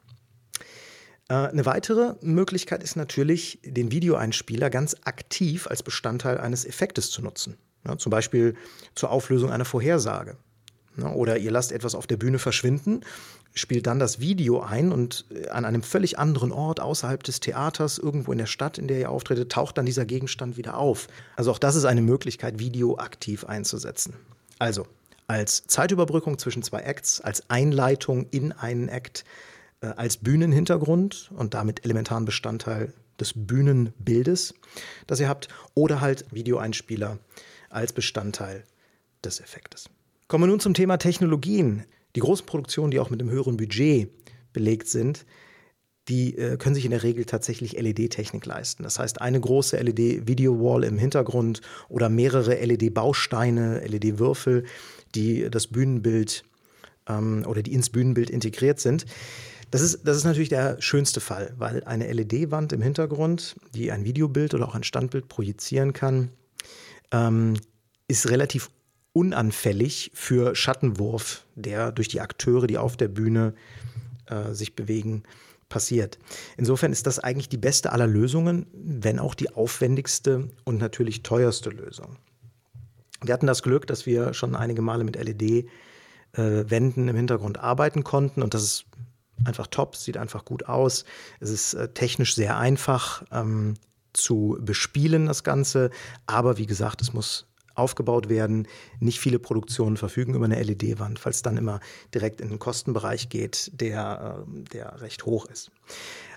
Äh, 1.28 1.34
eine 1.34 1.66
weitere 1.66 2.14
Möglichkeit 2.20 2.82
ist 2.82 2.96
natürlich, 2.96 3.58
den 3.64 3.90
Videoeinspieler 3.90 4.70
ganz 4.70 4.96
aktiv 5.04 5.66
als 5.66 5.82
Bestandteil 5.82 6.38
eines 6.38 6.64
Effektes 6.64 7.10
zu 7.10 7.22
nutzen. 7.22 7.56
Ja, 7.86 7.96
zum 7.98 8.10
Beispiel 8.10 8.54
zur 8.94 9.10
Auflösung 9.10 9.50
einer 9.50 9.64
Vorhersage. 9.64 10.36
Ja, 10.96 11.12
oder 11.12 11.36
ihr 11.38 11.50
lasst 11.50 11.72
etwas 11.72 11.94
auf 11.94 12.06
der 12.06 12.16
Bühne 12.16 12.38
verschwinden, 12.38 13.02
spielt 13.54 13.86
dann 13.86 13.98
das 13.98 14.18
Video 14.18 14.60
ein 14.60 14.92
und 14.92 15.26
äh, 15.30 15.48
an 15.48 15.64
einem 15.64 15.82
völlig 15.82 16.18
anderen 16.18 16.52
Ort 16.52 16.80
außerhalb 16.80 17.22
des 17.22 17.40
Theaters, 17.40 17.98
irgendwo 17.98 18.32
in 18.32 18.38
der 18.38 18.46
Stadt, 18.46 18.78
in 18.78 18.88
der 18.88 18.98
ihr 18.98 19.10
auftretet, 19.10 19.52
taucht 19.52 19.78
dann 19.78 19.86
dieser 19.86 20.06
Gegenstand 20.06 20.56
wieder 20.56 20.76
auf. 20.76 21.08
Also 21.36 21.50
auch 21.50 21.58
das 21.58 21.76
ist 21.76 21.84
eine 21.84 22.02
Möglichkeit, 22.02 22.58
Video 22.58 22.98
aktiv 22.98 23.44
einzusetzen. 23.44 24.14
Also 24.58 24.86
als 25.26 25.66
Zeitüberbrückung 25.66 26.38
zwischen 26.38 26.62
zwei 26.62 26.80
Acts, 26.80 27.20
als 27.20 27.50
Einleitung 27.50 28.26
in 28.30 28.52
einen 28.52 28.88
Act, 28.88 29.24
äh, 29.80 29.88
als 29.88 30.16
Bühnenhintergrund 30.18 31.30
und 31.36 31.54
damit 31.54 31.84
elementaren 31.84 32.24
Bestandteil 32.24 32.92
des 33.20 33.32
Bühnenbildes, 33.34 34.54
das 35.06 35.20
ihr 35.20 35.28
habt, 35.28 35.48
oder 35.74 36.00
halt 36.00 36.26
Videoeinspieler 36.32 37.18
als 37.70 37.92
Bestandteil 37.92 38.64
des 39.24 39.40
Effektes. 39.40 39.88
Kommen 40.28 40.44
wir 40.44 40.48
nun 40.48 40.60
zum 40.60 40.74
Thema 40.74 40.96
Technologien. 40.98 41.84
Die 42.14 42.20
großen 42.20 42.46
Produktionen, 42.46 42.90
die 42.90 43.00
auch 43.00 43.10
mit 43.10 43.20
einem 43.20 43.30
höheren 43.30 43.56
Budget 43.56 44.10
belegt 44.52 44.88
sind, 44.88 45.26
die 46.08 46.36
äh, 46.38 46.56
können 46.56 46.74
sich 46.74 46.84
in 46.84 46.92
der 46.92 47.02
Regel 47.02 47.24
tatsächlich 47.24 47.72
LED-Technik 47.72 48.46
leisten. 48.46 48.84
Das 48.84 48.98
heißt, 48.98 49.20
eine 49.20 49.40
große 49.40 49.76
LED-Video-Wall 49.76 50.84
im 50.84 50.98
Hintergrund 50.98 51.60
oder 51.88 52.08
mehrere 52.08 52.54
LED-Bausteine, 52.64 53.80
LED-Würfel, 53.86 54.64
die 55.14 55.50
das 55.50 55.66
Bühnenbild 55.66 56.44
ähm, 57.08 57.44
oder 57.46 57.62
die 57.62 57.72
ins 57.72 57.90
Bühnenbild 57.90 58.30
integriert 58.30 58.78
sind. 58.78 59.04
Das 59.70 59.80
ist, 59.80 60.00
das 60.04 60.16
ist 60.16 60.24
natürlich 60.24 60.48
der 60.48 60.80
schönste 60.80 61.20
Fall, 61.20 61.52
weil 61.56 61.82
eine 61.84 62.10
LED-Wand 62.12 62.72
im 62.72 62.82
Hintergrund, 62.82 63.56
die 63.74 63.90
ein 63.90 64.04
Videobild 64.04 64.54
oder 64.54 64.68
auch 64.68 64.74
ein 64.74 64.84
Standbild 64.84 65.28
projizieren 65.28 65.92
kann, 65.92 66.30
ähm, 67.10 67.54
ist 68.08 68.30
relativ 68.30 68.70
unanfällig 69.12 70.10
für 70.14 70.54
Schattenwurf, 70.54 71.44
der 71.54 71.90
durch 71.90 72.08
die 72.08 72.20
Akteure, 72.20 72.66
die 72.66 72.78
auf 72.78 72.96
der 72.96 73.08
Bühne 73.08 73.54
äh, 74.26 74.52
sich 74.52 74.76
bewegen, 74.76 75.24
passiert. 75.68 76.18
Insofern 76.56 76.92
ist 76.92 77.06
das 77.06 77.18
eigentlich 77.18 77.48
die 77.48 77.56
beste 77.56 77.92
aller 77.92 78.06
Lösungen, 78.06 78.66
wenn 78.72 79.18
auch 79.18 79.34
die 79.34 79.50
aufwendigste 79.50 80.48
und 80.64 80.78
natürlich 80.78 81.22
teuerste 81.22 81.70
Lösung. 81.70 82.18
Wir 83.22 83.34
hatten 83.34 83.46
das 83.46 83.62
Glück, 83.62 83.86
dass 83.86 84.06
wir 84.06 84.32
schon 84.34 84.54
einige 84.54 84.82
Male 84.82 85.02
mit 85.02 85.16
LED-Wänden 85.16 87.08
äh, 87.08 87.10
im 87.10 87.16
Hintergrund 87.16 87.58
arbeiten 87.58 88.04
konnten 88.04 88.42
und 88.42 88.54
das 88.54 88.62
ist 88.62 88.86
einfach 89.44 89.66
top, 89.66 89.96
sieht 89.96 90.16
einfach 90.16 90.44
gut 90.44 90.66
aus. 90.66 91.04
Es 91.40 91.50
ist 91.50 91.74
äh, 91.74 91.88
technisch 91.88 92.34
sehr 92.34 92.58
einfach 92.58 93.24
ähm, 93.32 93.74
zu 94.12 94.58
bespielen, 94.60 95.26
das 95.26 95.44
Ganze. 95.44 95.90
Aber 96.26 96.58
wie 96.58 96.66
gesagt, 96.66 97.02
es 97.02 97.12
muss 97.12 97.46
aufgebaut 97.76 98.28
werden. 98.28 98.66
Nicht 99.00 99.20
viele 99.20 99.38
Produktionen 99.38 99.96
verfügen 99.96 100.34
über 100.34 100.46
eine 100.46 100.62
LED-Wand, 100.62 101.18
falls 101.18 101.36
es 101.36 101.42
dann 101.42 101.56
immer 101.56 101.80
direkt 102.14 102.40
in 102.40 102.48
den 102.48 102.58
Kostenbereich 102.58 103.28
geht, 103.28 103.70
der, 103.74 104.44
ähm, 104.46 104.64
der 104.72 105.00
recht 105.00 105.26
hoch 105.26 105.46
ist. 105.46 105.70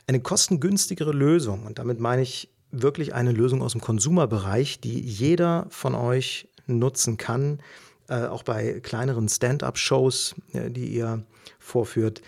Eine 0.07 0.19
kostengünstigere 0.19 1.11
Lösung, 1.11 1.65
und 1.65 1.79
damit 1.79 1.99
meine 1.99 2.21
ich 2.21 2.49
wirklich 2.71 3.13
eine 3.13 3.31
Lösung 3.31 3.61
aus 3.61 3.71
dem 3.71 3.81
Konsumerbereich, 3.81 4.79
die 4.79 4.99
jeder 4.99 5.65
von 5.69 5.95
euch 5.95 6.49
nutzen 6.67 7.17
kann, 7.17 7.61
äh, 8.09 8.25
auch 8.25 8.43
bei 8.43 8.79
kleineren 8.79 9.29
Stand-up-Shows, 9.29 10.35
äh, 10.53 10.69
die 10.69 10.87
ihr 10.87 11.23
vorführt, 11.59 12.21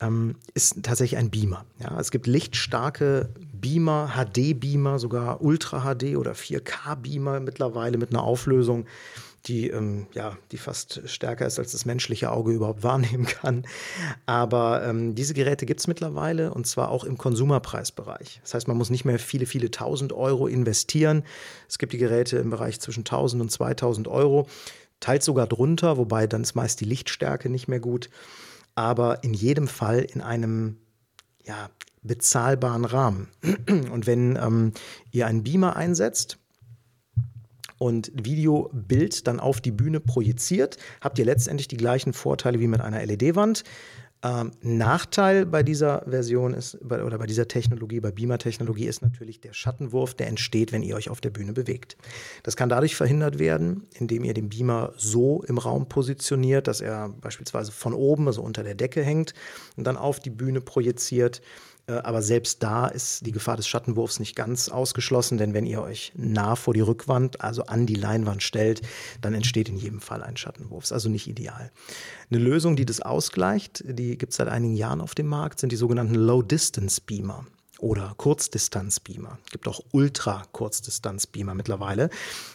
ähm, 0.00 0.36
ist 0.54 0.82
tatsächlich 0.82 1.18
ein 1.18 1.30
Beamer. 1.30 1.64
Ja, 1.78 1.98
es 2.00 2.10
gibt 2.10 2.26
lichtstarke 2.26 3.28
Beamer, 3.52 4.12
HD-Beamer, 4.14 4.98
sogar 4.98 5.42
Ultra-HD 5.42 6.16
oder 6.16 6.32
4K-Beamer 6.32 7.40
mittlerweile 7.40 7.98
mit 7.98 8.10
einer 8.10 8.22
Auflösung, 8.22 8.86
die, 9.46 9.68
ähm, 9.68 10.06
ja, 10.12 10.36
die 10.52 10.58
fast 10.58 11.02
stärker 11.08 11.46
ist, 11.46 11.58
als 11.58 11.72
das 11.72 11.84
menschliche 11.84 12.30
Auge 12.30 12.52
überhaupt 12.52 12.82
wahrnehmen 12.84 13.26
kann. 13.26 13.66
Aber 14.26 14.84
ähm, 14.84 15.14
diese 15.14 15.34
Geräte 15.34 15.66
gibt 15.66 15.80
es 15.80 15.86
mittlerweile 15.86 16.52
und 16.52 16.66
zwar 16.66 16.90
auch 16.90 17.04
im 17.04 17.18
Konsumerpreisbereich. 17.18 18.40
Das 18.42 18.54
heißt, 18.54 18.68
man 18.68 18.76
muss 18.76 18.90
nicht 18.90 19.04
mehr 19.04 19.18
viele, 19.18 19.46
viele 19.46 19.70
tausend 19.70 20.12
Euro 20.12 20.46
investieren. 20.46 21.22
Es 21.68 21.78
gibt 21.78 21.92
die 21.92 21.98
Geräte 21.98 22.38
im 22.38 22.50
Bereich 22.50 22.80
zwischen 22.80 23.00
1000 23.00 23.42
und 23.42 23.50
2000 23.50 24.08
Euro, 24.08 24.48
teils 25.00 25.24
sogar 25.24 25.46
drunter, 25.46 25.96
wobei 25.96 26.26
dann 26.26 26.42
ist 26.42 26.54
meist 26.54 26.80
die 26.80 26.84
Lichtstärke 26.84 27.48
nicht 27.48 27.68
mehr 27.68 27.80
gut. 27.80 28.10
Aber 28.80 29.22
in 29.24 29.34
jedem 29.34 29.68
Fall 29.68 29.98
in 29.98 30.22
einem 30.22 30.78
ja, 31.44 31.68
bezahlbaren 32.00 32.86
Rahmen. 32.86 33.28
Und 33.68 34.06
wenn 34.06 34.36
ähm, 34.36 34.72
ihr 35.10 35.26
einen 35.26 35.42
Beamer 35.42 35.76
einsetzt, 35.76 36.38
und 37.76 38.12
Videobild 38.14 39.26
dann 39.26 39.40
auf 39.40 39.62
die 39.62 39.70
Bühne 39.70 40.00
projiziert, 40.00 40.76
habt 41.00 41.18
ihr 41.18 41.24
letztendlich 41.24 41.66
die 41.66 41.78
gleichen 41.78 42.12
Vorteile 42.12 42.60
wie 42.60 42.66
mit 42.66 42.82
einer 42.82 43.04
LED-Wand. 43.06 43.64
Ähm, 44.22 44.50
Nachteil 44.60 45.46
bei 45.46 45.62
dieser 45.62 46.02
Version 46.06 46.52
ist, 46.52 46.76
bei, 46.82 47.02
oder 47.02 47.16
bei 47.16 47.26
dieser 47.26 47.48
Technologie, 47.48 48.00
bei 48.00 48.10
Beamer-Technologie 48.10 48.86
ist 48.86 49.00
natürlich 49.00 49.40
der 49.40 49.54
Schattenwurf, 49.54 50.12
der 50.12 50.26
entsteht, 50.26 50.72
wenn 50.72 50.82
ihr 50.82 50.94
euch 50.94 51.08
auf 51.08 51.22
der 51.22 51.30
Bühne 51.30 51.54
bewegt. 51.54 51.96
Das 52.42 52.54
kann 52.54 52.68
dadurch 52.68 52.96
verhindert 52.96 53.38
werden, 53.38 53.86
indem 53.94 54.24
ihr 54.24 54.34
den 54.34 54.50
Beamer 54.50 54.92
so 54.96 55.42
im 55.44 55.56
Raum 55.56 55.88
positioniert, 55.88 56.68
dass 56.68 56.82
er 56.82 57.08
beispielsweise 57.08 57.72
von 57.72 57.94
oben, 57.94 58.26
also 58.26 58.42
unter 58.42 58.62
der 58.62 58.74
Decke 58.74 59.02
hängt 59.02 59.32
und 59.78 59.84
dann 59.84 59.96
auf 59.96 60.20
die 60.20 60.30
Bühne 60.30 60.60
projiziert. 60.60 61.40
Äh, 61.86 61.92
aber 61.92 62.22
selbst 62.22 62.62
da 62.62 62.86
ist 62.86 63.26
die 63.26 63.32
Gefahr 63.32 63.56
des 63.56 63.66
Schattenwurfs 63.68 64.20
nicht 64.20 64.36
ganz 64.36 64.68
ausgeschlossen, 64.68 65.38
denn 65.38 65.54
wenn 65.54 65.66
ihr 65.66 65.82
euch 65.82 66.12
nah 66.16 66.56
vor 66.56 66.74
die 66.74 66.80
Rückwand, 66.80 67.40
also 67.40 67.64
an 67.66 67.86
die 67.86 67.94
Leinwand 67.94 68.42
stellt, 68.42 68.82
dann 69.20 69.34
entsteht 69.34 69.68
in 69.68 69.76
jedem 69.76 70.00
Fall 70.00 70.22
ein 70.22 70.36
Schattenwurf. 70.36 70.84
Ist 70.84 70.92
also 70.92 71.08
nicht 71.08 71.26
ideal. 71.26 71.70
Eine 72.30 72.40
Lösung, 72.40 72.76
die 72.76 72.86
das 72.86 73.00
ausgleicht, 73.00 73.84
die 73.86 74.16
gibt 74.16 74.32
es 74.32 74.36
seit 74.36 74.48
einigen 74.48 74.74
Jahren 74.74 75.00
auf 75.00 75.14
dem 75.14 75.26
Markt, 75.26 75.60
sind 75.60 75.72
die 75.72 75.76
sogenannten 75.76 76.14
Low-Distance-Beamer 76.14 77.46
oder 77.80 78.14
Kurzdistanzbeamer. 78.16 79.38
Es 79.44 79.50
gibt 79.50 79.66
auch 79.66 79.80
Ultra-Kurzdistanzbeamer 79.92 81.54
mittlerweile. 81.54 82.10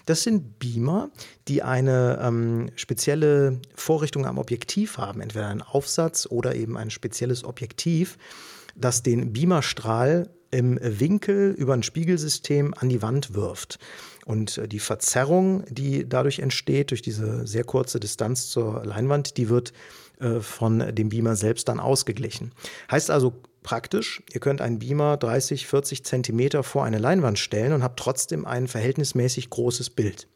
Das 0.06 0.24
sind 0.24 0.60
Beamer, 0.60 1.10
die 1.48 1.64
eine 1.64 2.20
ähm, 2.22 2.70
spezielle 2.76 3.60
Vorrichtung 3.76 4.26
am 4.26 4.38
Objektiv 4.38 4.98
haben, 4.98 5.22
entweder 5.22 5.48
einen 5.48 5.62
Aufsatz 5.62 6.28
oder 6.30 6.56
eben 6.56 6.78
ein 6.78 6.92
spezielles 6.92 7.44
Objektiv 7.44 8.18
das 8.76 9.04
den 9.04 9.34
Beamerstrahl 9.34 10.30
im 10.52 10.80
Winkel 10.82 11.52
über 11.52 11.74
ein 11.74 11.84
Spiegelsystem 11.84 12.74
an 12.78 12.90
die 12.90 13.02
Wand 13.02 13.34
wirft. 13.34 13.80
Und 14.26 14.58
äh, 14.58 14.68
die 14.68 14.80
Verzerrung, 14.80 15.64
die 15.70 16.08
dadurch 16.08 16.40
entsteht, 16.40 16.92
durch 16.92 17.02
diese 17.02 17.46
sehr 17.46 17.64
kurze 17.64 18.00
Distanz 18.00 18.50
zur 18.50 18.86
Leinwand, 18.86 19.38
die 19.38 19.50
wird 19.50 19.74
äh, 20.20 20.40
von 20.40 20.96
dem 20.96 21.10
Beamer 21.10 21.36
selbst 21.36 21.68
dann 21.68 21.80
ausgeglichen. 21.80 22.52
Heißt 22.90 23.12
also 23.12 23.34
praktisch, 23.66 24.22
ihr 24.32 24.40
könnt 24.40 24.62
einen 24.62 24.78
Beamer 24.80 25.18
30, 25.18 25.66
40 25.66 26.06
Zentimeter 26.06 26.62
vor 26.64 26.86
eine 26.86 27.00
Leinwand 27.00 27.40
stellen 27.40 27.74
und 27.74 27.84
habt 27.84 28.00
trotzdem 28.00 28.46
ein 28.46 28.68
verhältnismäßig 28.68 29.50
großes 29.50 29.90
Bild. 29.90 30.28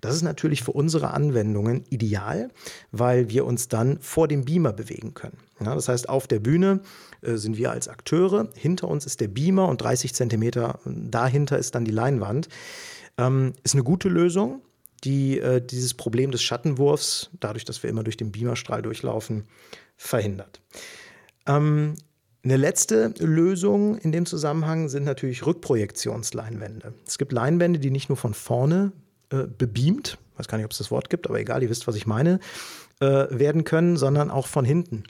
Das 0.00 0.14
ist 0.14 0.22
natürlich 0.22 0.62
für 0.62 0.70
unsere 0.70 1.10
Anwendungen 1.10 1.84
ideal, 1.90 2.50
weil 2.92 3.28
wir 3.28 3.44
uns 3.44 3.66
dann 3.66 3.98
vor 4.00 4.28
dem 4.28 4.44
Beamer 4.44 4.72
bewegen 4.72 5.12
können. 5.12 5.38
Ja, 5.60 5.74
das 5.74 5.88
heißt, 5.88 6.08
auf 6.08 6.28
der 6.28 6.38
Bühne 6.38 6.80
äh, 7.20 7.34
sind 7.34 7.58
wir 7.58 7.72
als 7.72 7.88
Akteure, 7.88 8.48
hinter 8.54 8.86
uns 8.86 9.04
ist 9.06 9.20
der 9.20 9.28
Beamer 9.28 9.68
und 9.68 9.82
30 9.82 10.14
Zentimeter 10.14 10.78
dahinter 10.86 11.58
ist 11.58 11.74
dann 11.74 11.84
die 11.84 11.90
Leinwand. 11.90 12.48
Ähm, 13.18 13.54
ist 13.64 13.74
eine 13.74 13.82
gute 13.82 14.08
Lösung, 14.08 14.62
die 15.02 15.40
äh, 15.40 15.60
dieses 15.60 15.94
Problem 15.94 16.30
des 16.30 16.42
Schattenwurfs, 16.42 17.30
dadurch, 17.40 17.64
dass 17.64 17.82
wir 17.82 17.90
immer 17.90 18.04
durch 18.04 18.16
den 18.16 18.30
Beamerstrahl 18.30 18.82
durchlaufen, 18.82 19.48
verhindert. 19.96 20.60
Ähm, 21.46 21.94
eine 22.48 22.56
letzte 22.56 23.12
Lösung 23.18 23.98
in 23.98 24.10
dem 24.10 24.24
Zusammenhang 24.24 24.88
sind 24.88 25.04
natürlich 25.04 25.44
Rückprojektionsleinwände. 25.44 26.94
Es 27.06 27.18
gibt 27.18 27.32
Leinwände, 27.32 27.78
die 27.78 27.90
nicht 27.90 28.08
nur 28.08 28.16
von 28.16 28.32
vorne 28.32 28.92
äh, 29.30 29.44
bebeamt, 29.46 30.16
weiß 30.38 30.48
gar 30.48 30.56
nicht, 30.56 30.64
ob 30.64 30.70
es 30.70 30.78
das 30.78 30.90
Wort 30.90 31.10
gibt, 31.10 31.26
aber 31.26 31.38
egal, 31.38 31.62
ihr 31.62 31.68
wisst, 31.68 31.86
was 31.86 31.94
ich 31.94 32.06
meine, 32.06 32.40
äh, 33.00 33.06
werden 33.06 33.64
können, 33.64 33.98
sondern 33.98 34.30
auch 34.30 34.46
von 34.46 34.64
hinten. 34.64 35.04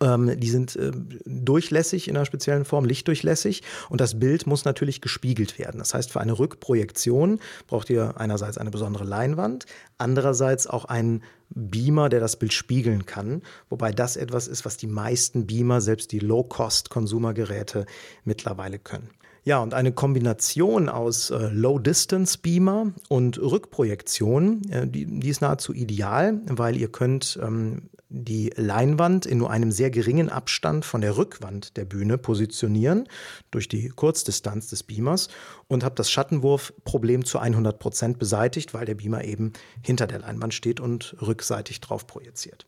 Ähm, 0.00 0.38
die 0.40 0.50
sind 0.50 0.76
äh, 0.76 0.90
durchlässig 1.24 2.08
in 2.08 2.16
einer 2.16 2.26
speziellen 2.26 2.64
Form, 2.64 2.84
lichtdurchlässig 2.84 3.62
und 3.88 4.00
das 4.00 4.18
Bild 4.18 4.46
muss 4.46 4.64
natürlich 4.64 5.00
gespiegelt 5.00 5.58
werden. 5.58 5.78
Das 5.78 5.94
heißt, 5.94 6.10
für 6.10 6.20
eine 6.20 6.38
Rückprojektion 6.38 7.38
braucht 7.66 7.90
ihr 7.90 8.14
einerseits 8.18 8.58
eine 8.58 8.70
besondere 8.70 9.04
Leinwand, 9.04 9.66
andererseits 9.98 10.66
auch 10.66 10.84
einen 10.86 11.22
Beamer, 11.50 12.08
der 12.08 12.20
das 12.20 12.36
Bild 12.36 12.52
spiegeln 12.52 13.06
kann, 13.06 13.42
wobei 13.68 13.92
das 13.92 14.16
etwas 14.16 14.48
ist, 14.48 14.64
was 14.64 14.76
die 14.76 14.88
meisten 14.88 15.46
Beamer, 15.46 15.80
selbst 15.80 16.10
die 16.10 16.18
Low-Cost-Konsumergeräte 16.18 17.86
mittlerweile 18.24 18.78
können. 18.78 19.10
Ja, 19.44 19.62
und 19.62 19.74
eine 19.74 19.92
Kombination 19.92 20.88
aus 20.88 21.28
äh, 21.28 21.50
Low-Distance-Beamer 21.52 22.92
und 23.08 23.38
Rückprojektion, 23.38 24.62
äh, 24.70 24.86
die, 24.88 25.04
die, 25.04 25.28
ist 25.28 25.42
nahezu 25.42 25.74
ideal, 25.74 26.40
weil 26.46 26.76
ihr 26.76 26.88
könnt 26.88 27.38
ähm, 27.42 27.90
die 28.14 28.52
Leinwand 28.54 29.26
in 29.26 29.38
nur 29.38 29.50
einem 29.50 29.72
sehr 29.72 29.90
geringen 29.90 30.28
Abstand 30.28 30.84
von 30.84 31.00
der 31.00 31.16
Rückwand 31.16 31.76
der 31.76 31.84
Bühne 31.84 32.16
positionieren, 32.16 33.08
durch 33.50 33.68
die 33.68 33.88
Kurzdistanz 33.88 34.68
des 34.68 34.84
Beamers 34.84 35.28
und 35.66 35.82
habt 35.82 35.98
das 35.98 36.10
Schattenwurfproblem 36.10 37.24
zu 37.24 37.38
100 37.38 37.78
Prozent 37.78 38.18
beseitigt, 38.18 38.72
weil 38.72 38.86
der 38.86 38.94
Beamer 38.94 39.24
eben 39.24 39.52
hinter 39.82 40.06
der 40.06 40.20
Leinwand 40.20 40.54
steht 40.54 40.78
und 40.78 41.16
rückseitig 41.20 41.80
drauf 41.80 42.06
projiziert. 42.06 42.66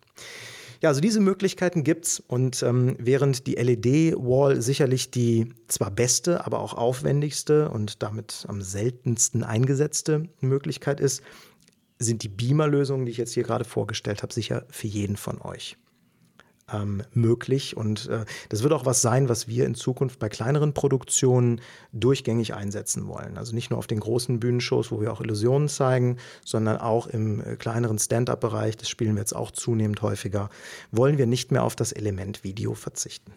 Ja, 0.82 0.90
also 0.90 1.00
diese 1.00 1.20
Möglichkeiten 1.20 1.84
gibt's 1.84 2.20
und 2.20 2.62
ähm, 2.62 2.96
während 2.98 3.46
die 3.46 3.54
LED-Wall 3.54 4.60
sicherlich 4.60 5.10
die 5.10 5.54
zwar 5.68 5.90
beste, 5.90 6.44
aber 6.44 6.60
auch 6.60 6.74
aufwendigste 6.74 7.70
und 7.70 8.02
damit 8.02 8.44
am 8.48 8.60
seltensten 8.60 9.42
eingesetzte 9.42 10.28
Möglichkeit 10.40 11.00
ist, 11.00 11.22
sind 11.98 12.22
die 12.22 12.28
Beamer-Lösungen, 12.28 13.06
die 13.06 13.12
ich 13.12 13.18
jetzt 13.18 13.32
hier 13.32 13.42
gerade 13.42 13.64
vorgestellt 13.64 14.22
habe, 14.22 14.32
sicher 14.32 14.64
für 14.70 14.86
jeden 14.86 15.16
von 15.16 15.40
euch 15.40 15.76
ähm, 16.72 17.02
möglich. 17.12 17.76
Und 17.76 18.08
äh, 18.08 18.24
das 18.48 18.62
wird 18.62 18.72
auch 18.72 18.86
was 18.86 19.02
sein, 19.02 19.28
was 19.28 19.48
wir 19.48 19.66
in 19.66 19.74
Zukunft 19.74 20.18
bei 20.18 20.28
kleineren 20.28 20.74
Produktionen 20.74 21.60
durchgängig 21.92 22.54
einsetzen 22.54 23.06
wollen. 23.06 23.38
Also 23.38 23.54
nicht 23.54 23.70
nur 23.70 23.78
auf 23.78 23.86
den 23.86 24.00
großen 24.00 24.40
Bühnenshows, 24.40 24.90
wo 24.90 25.00
wir 25.00 25.12
auch 25.12 25.20
Illusionen 25.20 25.68
zeigen, 25.68 26.18
sondern 26.44 26.78
auch 26.78 27.06
im 27.06 27.40
äh, 27.40 27.56
kleineren 27.56 27.98
Stand-up-Bereich, 27.98 28.76
das 28.76 28.88
spielen 28.88 29.14
wir 29.14 29.20
jetzt 29.20 29.36
auch 29.36 29.50
zunehmend 29.50 30.02
häufiger, 30.02 30.50
wollen 30.90 31.18
wir 31.18 31.26
nicht 31.26 31.52
mehr 31.52 31.64
auf 31.64 31.76
das 31.76 31.92
Element 31.92 32.44
Video 32.44 32.74
verzichten. 32.74 33.32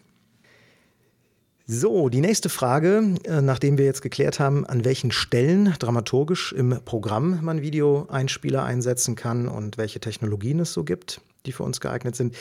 So, 1.72 2.08
die 2.08 2.20
nächste 2.20 2.48
Frage, 2.48 3.14
äh, 3.22 3.40
nachdem 3.40 3.78
wir 3.78 3.84
jetzt 3.84 4.02
geklärt 4.02 4.40
haben, 4.40 4.66
an 4.66 4.84
welchen 4.84 5.12
Stellen 5.12 5.72
dramaturgisch 5.78 6.52
im 6.52 6.80
Programm 6.84 7.44
man 7.44 7.62
Videoeinspieler 7.62 8.64
einsetzen 8.64 9.14
kann 9.14 9.46
und 9.46 9.78
welche 9.78 10.00
Technologien 10.00 10.58
es 10.58 10.72
so 10.72 10.82
gibt, 10.82 11.20
die 11.46 11.52
für 11.52 11.62
uns 11.62 11.80
geeignet 11.80 12.16
sind, 12.16 12.34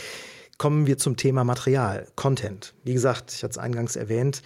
kommen 0.57 0.87
wir 0.87 0.97
zum 0.97 1.15
Thema 1.15 1.43
Material, 1.43 2.07
Content. 2.15 2.73
Wie 2.83 2.93
gesagt, 2.93 3.31
ich 3.31 3.43
hatte 3.43 3.51
es 3.51 3.57
eingangs 3.59 3.95
erwähnt, 3.95 4.41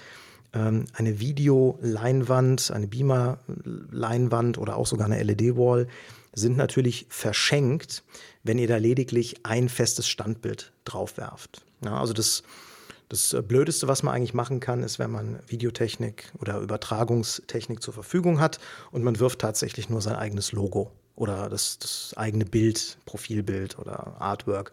ähm, 0.54 0.84
eine 0.92 1.22
Videoleinwand, 1.22 2.70
eine 2.72 2.88
Beamer-Leinwand 2.88 4.58
oder 4.58 4.76
auch 4.76 4.88
sogar 4.88 5.06
eine 5.06 5.24
LED-Wall 5.24 5.88
sind 6.34 6.58
natürlich 6.58 7.06
verschenkt, 7.08 8.04
wenn 8.44 8.58
ihr 8.58 8.68
da 8.68 8.76
lediglich 8.76 9.46
ein 9.46 9.70
festes 9.70 10.10
Standbild 10.10 10.74
draufwerft. 10.84 11.64
Ja, 11.86 12.02
also 12.02 12.12
das, 12.12 12.44
das 13.10 13.36
Blödeste, 13.48 13.88
was 13.88 14.04
man 14.04 14.16
eigentlich 14.16 14.34
machen 14.34 14.60
kann, 14.60 14.84
ist, 14.84 15.00
wenn 15.00 15.12
man 15.12 15.40
Videotechnik 15.48 16.32
oder 16.40 16.60
Übertragungstechnik 16.60 17.82
zur 17.82 17.94
Verfügung 17.94 18.40
hat 18.40 18.60
und 18.92 19.04
man 19.04 19.20
wirft 19.20 19.40
tatsächlich 19.40 19.90
nur 19.90 20.02
sein 20.02 20.16
eigenes 20.16 20.52
Logo 20.52 20.92
oder 21.16 21.50
das, 21.50 21.78
das 21.80 22.14
eigene 22.16 22.46
Bild, 22.46 22.98
Profilbild 23.06 23.78
oder 23.78 24.16
Artwork 24.20 24.72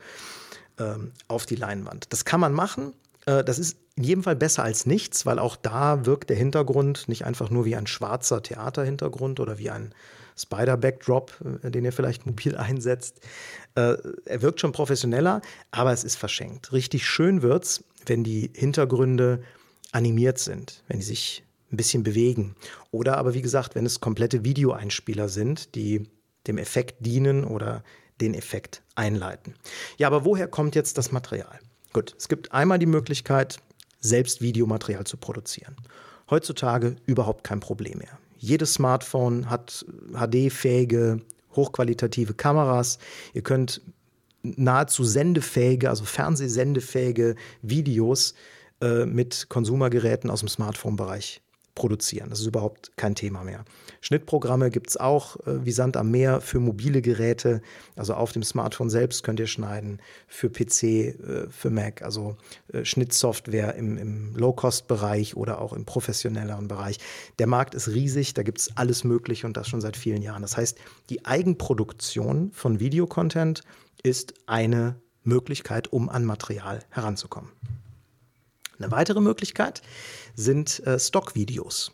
ähm, 0.79 1.13
auf 1.29 1.47
die 1.47 1.57
Leinwand. 1.57 2.13
Das 2.13 2.25
kann 2.25 2.41
man 2.41 2.53
machen. 2.53 2.95
Äh, 3.27 3.45
das 3.45 3.59
ist 3.59 3.77
in 3.97 4.05
jedem 4.05 4.23
Fall 4.23 4.37
besser 4.37 4.63
als 4.63 4.87
nichts, 4.87 5.27
weil 5.27 5.39
auch 5.39 5.57
da 5.57 6.07
wirkt 6.07 6.31
der 6.31 6.37
Hintergrund 6.37 7.09
nicht 7.09 7.27
einfach 7.27 7.51
nur 7.51 7.65
wie 7.65 7.77
ein 7.77 7.87
schwarzer 7.87 8.43
Theaterhintergrund 8.43 9.41
oder 9.41 9.59
wie 9.59 9.71
ein 9.71 9.95
Spider-Backdrop, 10.37 11.33
äh, 11.63 11.71
den 11.71 11.85
ihr 11.85 11.93
vielleicht 11.93 12.27
mobil 12.27 12.57
einsetzt. 12.57 13.21
Äh, 13.75 13.97
er 14.25 14.43
wirkt 14.43 14.61
schon 14.61 14.73
professioneller, 14.73 15.43
aber 15.71 15.93
es 15.93 16.05
ist 16.05 16.17
verschenkt. 16.17 16.73
Richtig 16.73 17.07
schön 17.07 17.43
wird's, 17.43 17.85
wenn 18.07 18.25
die 18.25 18.51
Hintergründe 18.55 19.43
animiert 19.93 20.39
sind, 20.39 20.83
wenn 20.89 20.99
die 20.99 21.05
sich 21.05 21.45
ein 21.73 21.77
bisschen 21.77 22.03
bewegen. 22.03 22.57
Oder 22.91 23.19
aber 23.19 23.35
wie 23.35 23.43
gesagt, 23.43 23.75
wenn 23.75 23.87
es 23.87 24.01
komplette 24.01 24.45
Videoeinspieler 24.45 25.29
sind, 25.29 25.75
die 25.75 26.09
dem 26.47 26.59
Effekt 26.59 27.05
dienen 27.05 27.45
oder 27.45 27.85
den 28.21 28.35
Effekt 28.35 28.83
einleiten. 28.95 29.55
Ja, 29.99 30.07
aber 30.07 30.25
woher 30.25 30.49
kommt 30.49 30.75
jetzt 30.75 30.99
das 30.99 31.13
Material? 31.13 31.59
Gut, 31.93 32.15
es 32.19 32.29
gibt 32.29 32.53
einmal 32.53 32.79
die 32.79 32.87
Möglichkeit, 32.87 33.59
selbst 34.01 34.41
Videomaterial 34.41 35.05
zu 35.05 35.17
produzieren. 35.17 35.77
Heutzutage 36.29 36.97
überhaupt 37.07 37.45
kein 37.45 37.61
Problem 37.61 37.99
mehr. 37.99 38.19
Jedes 38.39 38.75
Smartphone 38.75 39.51
hat 39.51 39.85
HD-fähige, 40.13 41.21
hochqualitative 41.55 42.35
Kameras. 42.35 42.99
Ihr 43.35 43.43
könnt 43.43 43.83
nahezu 44.43 45.05
sendefähige, 45.05 45.91
also 45.91 46.05
fernsehsendefähige 46.05 47.37
Videos 47.63 48.35
äh, 48.81 49.07
mit 49.07 49.49
Konsumergeräten 49.49 50.31
aus 50.31 50.41
dem 50.41 50.49
Smartphone-Bereich 50.49 51.43
produzieren. 51.75 52.31
Das 52.31 52.41
ist 52.41 52.47
überhaupt 52.47 52.97
kein 52.97 53.15
Thema 53.15 53.43
mehr. 53.43 53.65
Schnittprogramme 54.01 54.71
gibt 54.71 54.91
es 54.91 54.97
auch 54.97 55.37
äh, 55.47 55.65
wie 55.65 55.73
Sand 55.73 55.97
am 55.97 56.11
Meer 56.11 56.41
für 56.41 56.61
mobile 56.61 57.01
Geräte. 57.01 57.63
Also 57.97 58.15
auf 58.15 58.33
dem 58.33 58.43
Smartphone 58.43 58.91
selbst 58.91 59.23
könnt 59.23 59.41
ihr 59.41 59.47
schneiden, 59.47 59.99
für 60.27 60.51
PC, 60.51 60.83
äh, 60.83 61.15
für 61.51 61.71
Mac, 61.71 62.03
also 62.03 62.37
äh, 62.73 62.85
Schnittsoftware 62.85 63.77
im, 63.77 63.97
im 63.97 64.37
Low-Cost-Bereich 64.37 65.37
oder 65.37 65.61
auch 65.61 65.73
im 65.73 65.85
professionelleren 65.85 66.69
Bereich. 66.69 66.99
Der 67.39 67.47
Markt 67.47 67.75
ist 67.75 67.89
riesig, 67.89 68.35
da 68.35 68.43
gibt 68.43 68.59
es 68.59 68.77
alles 68.77 69.05
Mögliche 69.05 69.47
und 69.47 69.57
das 69.57 69.69
schon 69.69 69.81
seit 69.81 69.97
vielen 69.97 70.23
Jahren. 70.23 70.43
Das 70.43 70.57
heißt, 70.57 70.77
die 71.09 71.25
Eigenproduktion 71.25 72.51
von 72.53 72.81
Videocontent 72.81 73.63
ist 74.03 74.35
eine 74.47 75.01
Möglichkeit, 75.23 75.93
um 75.93 76.09
an 76.09 76.25
Material 76.25 76.81
heranzukommen. 76.91 77.51
Eine 78.79 78.91
weitere 78.91 79.21
Möglichkeit 79.21 79.83
sind 80.35 80.85
äh, 80.87 80.99
Stockvideos. 80.99 81.93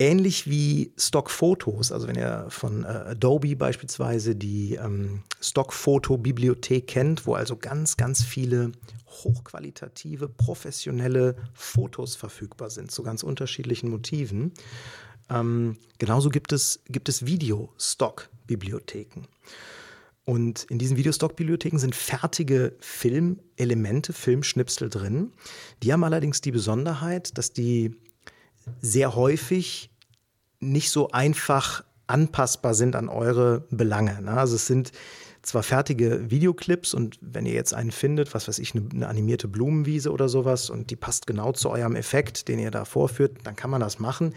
Ähnlich 0.00 0.50
wie 0.50 0.92
Stockfotos, 0.98 1.92
also 1.92 2.08
wenn 2.08 2.16
ihr 2.16 2.46
von 2.48 2.82
äh, 2.82 2.88
Adobe 2.88 3.54
beispielsweise 3.54 4.34
die 4.34 4.74
ähm, 4.74 5.22
Stockfoto-Bibliothek 5.40 6.88
kennt, 6.88 7.26
wo 7.26 7.34
also 7.34 7.56
ganz, 7.56 7.96
ganz 7.96 8.24
viele 8.24 8.72
hochqualitative, 9.06 10.28
professionelle 10.28 11.36
Fotos 11.52 12.16
verfügbar 12.16 12.70
sind 12.70 12.90
zu 12.90 13.04
ganz 13.04 13.22
unterschiedlichen 13.22 13.88
Motiven. 13.88 14.52
Ähm, 15.30 15.78
genauso 15.98 16.28
gibt 16.28 16.52
es, 16.52 16.80
gibt 16.86 17.08
es 17.08 17.24
Video-Stock-Bibliotheken. 17.24 19.28
Und 20.24 20.64
in 20.70 20.78
diesen 20.78 20.96
Videostock-Bibliotheken 20.96 21.78
sind 21.78 21.94
fertige 21.94 22.74
Filmelemente, 22.80 24.12
Filmschnipsel 24.12 24.88
drin. 24.88 25.32
Die 25.82 25.92
haben 25.92 26.04
allerdings 26.04 26.40
die 26.40 26.52
Besonderheit, 26.52 27.36
dass 27.36 27.52
die 27.52 27.94
sehr 28.80 29.14
häufig 29.14 29.90
nicht 30.60 30.90
so 30.90 31.10
einfach 31.10 31.84
anpassbar 32.06 32.74
sind 32.74 32.96
an 32.96 33.08
eure 33.08 33.66
Belange. 33.70 34.22
Ne? 34.22 34.32
Also 34.32 34.56
es 34.56 34.66
sind 34.66 34.92
zwar 35.42 35.62
fertige 35.62 36.30
Videoclips 36.30 36.94
und 36.94 37.18
wenn 37.20 37.44
ihr 37.44 37.52
jetzt 37.52 37.74
einen 37.74 37.92
findet, 37.92 38.32
was 38.34 38.48
weiß 38.48 38.58
ich, 38.58 38.74
eine, 38.74 38.88
eine, 38.90 39.08
animierte 39.08 39.46
Blumenwiese 39.46 40.10
oder 40.10 40.28
sowas 40.28 40.70
und 40.70 40.90
die 40.90 40.96
passt 40.96 41.26
genau 41.26 41.52
zu 41.52 41.68
eurem 41.68 41.96
Effekt, 41.96 42.48
den 42.48 42.58
ihr 42.58 42.70
da 42.70 42.86
vorführt, 42.86 43.38
dann 43.44 43.54
kann 43.54 43.70
man 43.70 43.80
das 43.80 43.98
machen. 43.98 44.34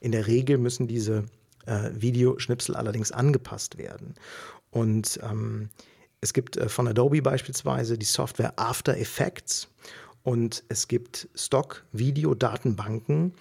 In 0.00 0.10
der 0.10 0.26
Regel 0.26 0.58
müssen 0.58 0.88
diese 0.88 1.24
äh, 1.66 1.90
Videoschnipsel 1.94 2.74
allerdings 2.74 3.12
angepasst 3.12 3.78
werden. 3.78 4.14
Und 4.78 5.18
ähm, 5.28 5.70
es 6.20 6.32
gibt 6.32 6.56
äh, 6.56 6.68
von 6.68 6.86
Adobe 6.86 7.20
beispielsweise 7.20 7.98
die 7.98 8.06
Software 8.06 8.52
After 8.56 8.96
Effects 8.96 9.68
und 10.22 10.62
es 10.68 10.88
gibt 10.88 11.28
Stock-Video-Datenbanken, 11.34 13.32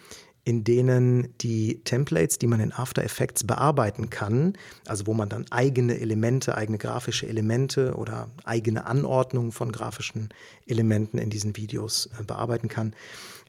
in 0.45 0.63
denen 0.63 1.37
die 1.39 1.81
Templates, 1.83 2.39
die 2.39 2.47
man 2.47 2.61
in 2.61 2.71
After 2.71 3.03
Effects 3.03 3.43
bearbeiten 3.43 4.09
kann, 4.09 4.53
also 4.85 5.05
wo 5.05 5.13
man 5.13 5.27
dann 5.27 5.45
eigene 5.51 5.99
Elemente, 5.99 6.55
eigene 6.55 6.77
grafische 6.77 7.27
Elemente 7.27 7.95
oder 7.95 8.29
eigene 8.45 8.85
Anordnungen 8.85 9.51
von 9.51 9.73
grafischen 9.73 10.29
Elementen 10.65 11.17
in 11.17 11.29
diesen 11.29 11.57
Videos 11.57 12.09
äh, 12.17 12.23
bearbeiten 12.23 12.69
kann, 12.69 12.95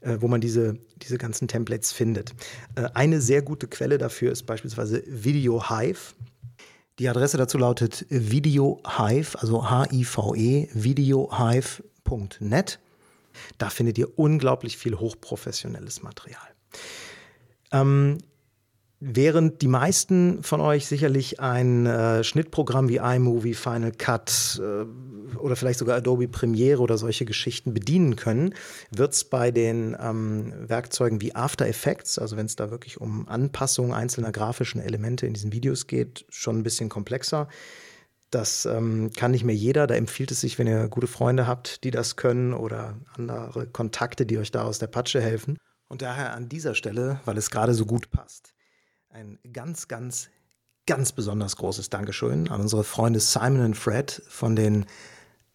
äh, 0.01 0.17
wo 0.19 0.27
man 0.27 0.41
diese, 0.41 0.77
diese 1.01 1.17
ganzen 1.17 1.47
Templates 1.47 1.93
findet. 1.93 2.33
Äh, 2.75 2.89
eine 2.93 3.21
sehr 3.21 3.41
gute 3.41 3.67
Quelle 3.67 3.97
dafür 3.97 4.33
ist 4.33 4.43
beispielsweise 4.45 5.01
Video 5.07 5.69
Hive. 5.69 6.13
Die 6.99 7.07
Adresse 7.07 7.37
dazu 7.37 7.57
lautet 7.57 8.05
videohive, 8.09 9.39
also 9.39 9.69
H-I-V-E, 9.69 10.67
videohive.net. 10.73 12.79
Da 13.57 13.69
findet 13.69 13.97
ihr 13.97 14.19
unglaublich 14.19 14.77
viel 14.77 14.99
hochprofessionelles 14.99 16.03
Material. 16.03 16.41
Ähm, 17.71 18.17
Während 19.01 19.61
die 19.61 19.69
meisten 19.69 20.43
von 20.43 20.59
euch 20.59 20.85
sicherlich 20.85 21.39
ein 21.39 21.85
äh, 21.85 22.21
Schnittprogramm 22.21 22.89
wie 22.89 22.97
iMovie, 22.97 23.53
Final 23.53 23.93
Cut 23.93 24.61
äh, 24.61 25.37
oder 25.37 25.55
vielleicht 25.55 25.79
sogar 25.79 25.95
Adobe 25.97 26.27
Premiere 26.27 26.81
oder 26.81 26.97
solche 26.97 27.23
Geschichten 27.23 27.73
bedienen 27.73 28.17
können, 28.17 28.53
wird 28.91 29.13
es 29.13 29.23
bei 29.23 29.51
den 29.51 29.95
ähm, 30.01 30.51
Werkzeugen 30.67 31.21
wie 31.21 31.33
After 31.33 31.65
Effects, 31.65 32.19
also 32.19 32.35
wenn 32.35 32.47
es 32.47 32.57
da 32.57 32.71
wirklich 32.71 32.99
um 32.99 33.25
Anpassung 33.29 33.93
einzelner 33.93 34.33
grafischen 34.33 34.81
Elemente 34.81 35.25
in 35.25 35.33
diesen 35.33 35.53
Videos 35.53 35.87
geht, 35.87 36.25
schon 36.27 36.57
ein 36.57 36.63
bisschen 36.63 36.89
komplexer. 36.89 37.47
Das 38.31 38.65
ähm, 38.65 39.11
kann 39.15 39.31
nicht 39.31 39.45
mehr 39.45 39.55
jeder. 39.55 39.87
Da 39.87 39.95
empfiehlt 39.95 40.31
es 40.31 40.41
sich, 40.41 40.59
wenn 40.59 40.67
ihr 40.67 40.89
gute 40.89 41.07
Freunde 41.07 41.47
habt, 41.47 41.85
die 41.85 41.91
das 41.91 42.17
können 42.17 42.53
oder 42.53 42.99
andere 43.15 43.65
Kontakte, 43.67 44.25
die 44.25 44.37
euch 44.37 44.51
da 44.51 44.63
aus 44.63 44.77
der 44.77 44.87
Patsche 44.87 45.21
helfen. 45.21 45.57
Und 45.87 46.01
daher 46.01 46.33
an 46.33 46.49
dieser 46.49 46.75
Stelle, 46.75 47.21
weil 47.23 47.37
es 47.37 47.49
gerade 47.49 47.73
so 47.73 47.85
gut 47.85 48.11
passt 48.11 48.53
ein 49.11 49.39
ganz, 49.53 49.87
ganz, 49.87 50.29
ganz 50.85 51.11
besonders 51.11 51.55
großes 51.55 51.89
Dankeschön 51.89 52.47
an 52.49 52.61
unsere 52.61 52.83
Freunde 52.83 53.19
Simon 53.19 53.61
und 53.61 53.75
Fred 53.75 54.21
von 54.27 54.55
den 54.55 54.85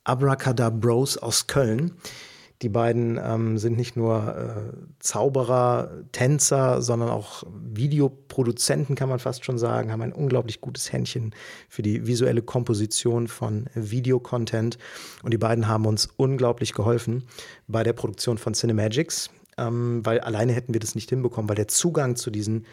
Abracadabros 0.02 1.18
aus 1.18 1.46
Köln. 1.46 1.92
Die 2.62 2.68
beiden 2.68 3.20
ähm, 3.22 3.58
sind 3.58 3.76
nicht 3.76 3.96
nur 3.96 4.36
äh, 4.36 4.76
Zauberer, 4.98 6.02
Tänzer, 6.12 6.82
sondern 6.82 7.10
auch 7.10 7.44
Videoproduzenten, 7.52 8.96
kann 8.96 9.08
man 9.08 9.18
fast 9.18 9.44
schon 9.44 9.58
sagen, 9.58 9.92
haben 9.92 10.02
ein 10.02 10.12
unglaublich 10.12 10.60
gutes 10.60 10.92
Händchen 10.92 11.34
für 11.68 11.82
die 11.82 12.06
visuelle 12.06 12.42
Komposition 12.42 13.28
von 13.28 13.66
Videocontent. 13.74 14.78
Und 15.22 15.32
die 15.32 15.38
beiden 15.38 15.68
haben 15.68 15.86
uns 15.86 16.08
unglaublich 16.16 16.72
geholfen 16.72 17.24
bei 17.68 17.82
der 17.82 17.92
Produktion 17.92 18.38
von 18.38 18.54
Cinemagics, 18.54 19.30
ähm, 19.58 20.04
weil 20.04 20.20
alleine 20.20 20.52
hätten 20.52 20.72
wir 20.72 20.80
das 20.80 20.94
nicht 20.94 21.10
hinbekommen, 21.10 21.48
weil 21.48 21.56
der 21.56 21.68
Zugang 21.68 22.16
zu 22.16 22.30
diesen 22.30 22.66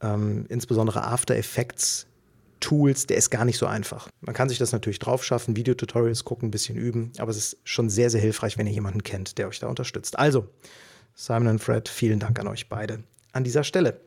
ähm, 0.00 0.46
insbesondere 0.48 1.02
After 1.02 1.36
Effects 1.36 2.06
Tools, 2.60 3.06
der 3.06 3.16
ist 3.16 3.30
gar 3.30 3.44
nicht 3.44 3.58
so 3.58 3.66
einfach. 3.66 4.08
Man 4.20 4.34
kann 4.34 4.48
sich 4.48 4.58
das 4.58 4.72
natürlich 4.72 4.98
drauf 4.98 5.24
schaffen, 5.24 5.56
Videotutorials 5.56 6.24
gucken, 6.24 6.48
ein 6.48 6.50
bisschen 6.50 6.76
üben, 6.76 7.12
aber 7.18 7.30
es 7.30 7.36
ist 7.36 7.58
schon 7.64 7.90
sehr, 7.90 8.10
sehr 8.10 8.20
hilfreich, 8.20 8.56
wenn 8.56 8.66
ihr 8.66 8.72
jemanden 8.72 9.02
kennt, 9.02 9.38
der 9.38 9.48
euch 9.48 9.60
da 9.60 9.68
unterstützt. 9.68 10.18
Also, 10.18 10.48
Simon 11.14 11.48
und 11.48 11.58
Fred, 11.60 11.88
vielen 11.88 12.18
Dank 12.18 12.38
an 12.38 12.48
euch 12.48 12.68
beide 12.68 13.02
an 13.32 13.44
dieser 13.44 13.64
Stelle. 13.64 14.00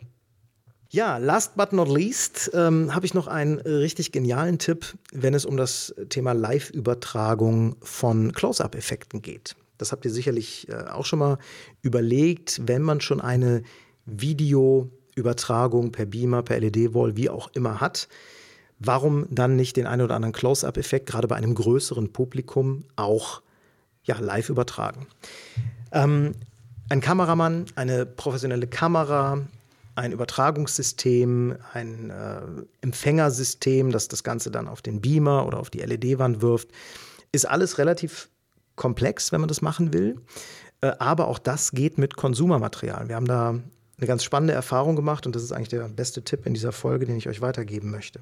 Ja, 0.91 1.17
last 1.17 1.55
but 1.55 1.71
not 1.71 1.87
least 1.87 2.49
ähm, 2.55 2.95
habe 2.95 3.05
ich 3.05 3.13
noch 3.13 3.27
einen 3.27 3.59
richtig 3.59 4.11
genialen 4.11 4.57
Tipp, 4.57 4.97
wenn 5.11 5.35
es 5.35 5.45
um 5.45 5.55
das 5.55 5.93
Thema 6.09 6.31
Live-Übertragung 6.31 7.75
von 7.81 8.33
Close-up-Effekten 8.33 9.21
geht. 9.21 9.55
Das 9.77 9.91
habt 9.91 10.03
ihr 10.05 10.11
sicherlich 10.11 10.67
äh, 10.69 10.87
auch 10.89 11.05
schon 11.05 11.19
mal 11.19 11.37
überlegt, 11.83 12.61
wenn 12.65 12.81
man 12.81 13.01
schon 13.01 13.21
eine 13.21 13.61
Video- 14.07 14.89
Übertragung 15.19 15.91
per 15.91 16.05
Beamer, 16.05 16.43
per 16.43 16.59
LED-Wall, 16.59 17.15
wie 17.15 17.29
auch 17.29 17.49
immer 17.53 17.79
hat, 17.79 18.07
warum 18.79 19.27
dann 19.29 19.55
nicht 19.55 19.77
den 19.77 19.87
einen 19.87 20.01
oder 20.01 20.15
anderen 20.15 20.33
Close-up-Effekt 20.33 21.07
gerade 21.07 21.27
bei 21.27 21.35
einem 21.35 21.53
größeren 21.53 22.11
Publikum 22.11 22.85
auch 22.95 23.41
ja, 24.03 24.17
live 24.19 24.49
übertragen? 24.49 25.07
Ähm, 25.91 26.33
ein 26.89 27.01
Kameramann, 27.01 27.65
eine 27.75 28.05
professionelle 28.05 28.67
Kamera, 28.67 29.45
ein 29.95 30.11
Übertragungssystem, 30.11 31.57
ein 31.73 32.09
äh, 32.09 32.41
Empfängersystem, 32.81 33.91
das 33.91 34.07
das 34.07 34.23
Ganze 34.23 34.49
dann 34.49 34.67
auf 34.67 34.81
den 34.81 35.01
Beamer 35.01 35.45
oder 35.45 35.59
auf 35.59 35.69
die 35.69 35.79
LED-Wand 35.79 36.41
wirft, 36.41 36.69
ist 37.31 37.45
alles 37.45 37.77
relativ 37.77 38.29
komplex, 38.75 39.31
wenn 39.31 39.41
man 39.41 39.49
das 39.49 39.61
machen 39.61 39.93
will. 39.93 40.21
Äh, 40.81 40.93
aber 40.99 41.27
auch 41.27 41.39
das 41.39 41.71
geht 41.71 41.97
mit 41.97 42.15
Konsumermaterial. 42.15 43.09
Wir 43.09 43.15
haben 43.15 43.27
da 43.27 43.59
eine 43.99 44.07
ganz 44.07 44.23
spannende 44.23 44.53
Erfahrung 44.53 44.95
gemacht 44.95 45.25
und 45.25 45.35
das 45.35 45.43
ist 45.43 45.51
eigentlich 45.51 45.69
der 45.69 45.87
beste 45.89 46.23
Tipp 46.23 46.45
in 46.45 46.53
dieser 46.53 46.71
Folge, 46.71 47.05
den 47.05 47.17
ich 47.17 47.27
euch 47.27 47.41
weitergeben 47.41 47.91
möchte. 47.91 48.19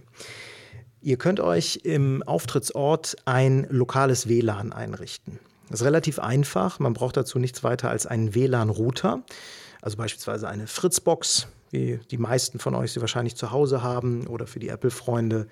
Ihr 1.01 1.17
könnt 1.17 1.39
euch 1.39 1.81
im 1.83 2.23
Auftrittsort 2.23 3.15
ein 3.25 3.67
lokales 3.69 4.27
WLAN 4.27 4.73
einrichten. 4.73 5.39
Das 5.69 5.81
ist 5.81 5.85
relativ 5.85 6.19
einfach. 6.19 6.79
Man 6.79 6.93
braucht 6.93 7.17
dazu 7.17 7.39
nichts 7.39 7.63
weiter 7.63 7.89
als 7.89 8.05
einen 8.05 8.33
WLAN-Router, 8.33 9.23
also 9.81 9.97
beispielsweise 9.97 10.47
eine 10.47 10.65
Fritzbox, 10.65 11.47
wie 11.69 11.99
die 12.09 12.17
meisten 12.17 12.59
von 12.59 12.73
euch 12.73 12.93
sie 12.93 13.01
wahrscheinlich 13.01 13.35
zu 13.35 13.51
Hause 13.51 13.83
haben, 13.83 14.25
oder 14.27 14.47
für 14.47 14.59
die 14.59 14.69
Apple-Freunde 14.69 15.47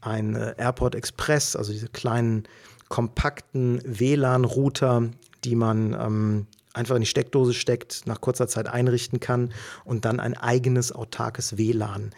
ein 0.00 0.36
äh, 0.36 0.54
AirPort 0.56 0.94
Express, 0.94 1.56
also 1.56 1.72
diese 1.72 1.88
kleinen 1.88 2.44
kompakten 2.88 3.82
WLAN-Router, 3.84 5.10
die 5.44 5.56
man 5.56 5.92
ähm, 5.94 6.46
einfach 6.76 6.94
in 6.94 7.02
die 7.02 7.06
Steckdose 7.06 7.54
steckt, 7.54 8.06
nach 8.06 8.20
kurzer 8.20 8.48
Zeit 8.48 8.68
einrichten 8.68 9.20
kann 9.20 9.52
und 9.84 10.04
dann 10.04 10.20
ein 10.20 10.36
eigenes 10.36 10.92
autarkes 10.92 11.56
WLAN 11.56 12.12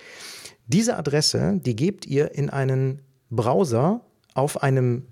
diese 0.68 0.96
Adresse, 0.98 1.60
die 1.63 1.76
gebt 1.76 2.06
ihr 2.06 2.34
in 2.36 2.50
einen 2.50 3.02
Browser 3.30 4.00
auf 4.34 4.63
einem 4.63 5.08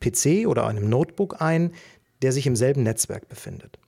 PC 0.00 0.46
oder 0.46 0.64
einem 0.66 0.88
Notebook 0.88 1.40
ein, 1.40 1.72
der 2.22 2.30
sich 2.32 2.46
im 2.46 2.54
selben 2.54 2.84
Netzwerk 2.84 3.28
befindet. 3.28 3.80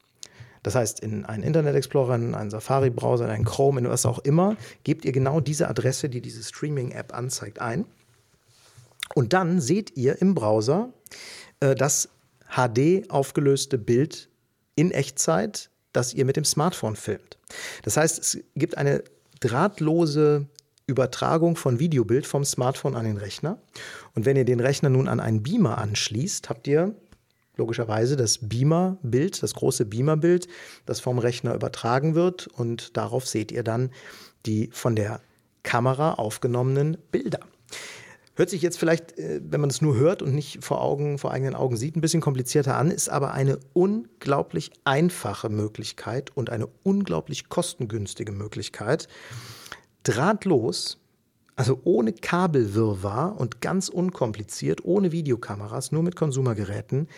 Das 0.62 0.74
heißt, 0.74 1.00
in 1.00 1.24
einen 1.24 1.42
Internet 1.42 1.74
Explorer, 1.74 2.16
in 2.16 2.34
einen 2.34 2.50
Safari-Browser, 2.50 3.26
in 3.26 3.30
einen 3.30 3.44
Chrome, 3.44 3.80
in 3.80 3.88
was 3.88 4.04
auch 4.04 4.18
immer, 4.18 4.56
gebt 4.84 5.04
ihr 5.04 5.12
genau 5.12 5.40
diese 5.40 5.68
Adresse, 5.68 6.08
die 6.08 6.20
diese 6.20 6.42
Streaming-App 6.42 7.14
anzeigt, 7.14 7.60
ein. 7.60 7.86
Und 9.14 9.32
dann 9.32 9.60
seht 9.60 9.96
ihr 9.96 10.20
im 10.20 10.34
Browser 10.34 10.92
äh, 11.60 11.74
das 11.74 12.08
HD 12.48 13.10
aufgelöste 13.10 13.78
Bild 13.78 14.28
in 14.74 14.90
Echtzeit, 14.90 15.70
das 15.92 16.14
ihr 16.14 16.24
mit 16.24 16.36
dem 16.36 16.44
Smartphone 16.44 16.96
filmt. 16.96 17.38
Das 17.82 17.96
heißt, 17.96 18.18
es 18.18 18.38
gibt 18.54 18.76
eine 18.76 19.02
drahtlose 19.40 20.46
Übertragung 20.86 21.56
von 21.56 21.78
Videobild 21.78 22.26
vom 22.26 22.44
Smartphone 22.44 22.96
an 22.96 23.04
den 23.04 23.16
Rechner. 23.16 23.58
Und 24.14 24.26
wenn 24.26 24.36
ihr 24.36 24.44
den 24.44 24.60
Rechner 24.60 24.88
nun 24.88 25.08
an 25.08 25.20
einen 25.20 25.42
Beamer 25.42 25.78
anschließt, 25.78 26.48
habt 26.48 26.66
ihr 26.66 26.94
logischerweise 27.56 28.16
das 28.16 28.38
Beamer-Bild, 28.38 29.42
das 29.42 29.54
große 29.54 29.84
Beamer-Bild, 29.86 30.48
das 30.86 31.00
vom 31.00 31.18
Rechner 31.18 31.54
übertragen 31.54 32.14
wird. 32.14 32.48
Und 32.48 32.96
darauf 32.96 33.26
seht 33.26 33.52
ihr 33.52 33.62
dann 33.62 33.90
die 34.46 34.70
von 34.72 34.96
der 34.96 35.20
Kamera 35.62 36.14
aufgenommenen 36.14 36.96
Bilder. 37.12 37.40
Hört 38.34 38.50
sich 38.50 38.62
jetzt 38.62 38.78
vielleicht, 38.78 39.18
äh, 39.18 39.40
wenn 39.42 39.60
man 39.60 39.70
es 39.70 39.82
nur 39.82 39.96
hört 39.96 40.22
und 40.22 40.34
nicht 40.34 40.64
vor 40.64 40.80
Augen, 40.80 41.18
vor 41.18 41.32
eigenen 41.32 41.54
Augen 41.54 41.76
sieht, 41.76 41.96
ein 41.96 42.00
bisschen 42.00 42.20
komplizierter 42.20 42.76
an, 42.76 42.90
ist 42.90 43.08
aber 43.08 43.32
eine 43.32 43.58
unglaublich 43.72 44.70
einfache 44.84 45.48
Möglichkeit 45.48 46.34
und 46.36 46.50
eine 46.50 46.68
unglaublich 46.82 47.48
kostengünstige 47.48 48.32
Möglichkeit, 48.32 49.08
drahtlos, 50.04 50.98
also 51.56 51.80
ohne 51.84 52.12
Kabelwirrwarr 52.12 53.38
und 53.38 53.60
ganz 53.60 53.88
unkompliziert, 53.88 54.84
ohne 54.84 55.12
Videokameras, 55.12 55.92
nur 55.92 56.02
mit 56.02 56.16
Konsumergeräten, 56.16 57.08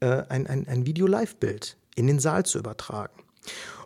äh, 0.00 0.22
ein, 0.28 0.46
ein, 0.46 0.68
ein 0.68 0.86
Video-Live-Bild 0.86 1.76
in 1.96 2.06
den 2.06 2.20
Saal 2.20 2.46
zu 2.46 2.58
übertragen. 2.58 3.22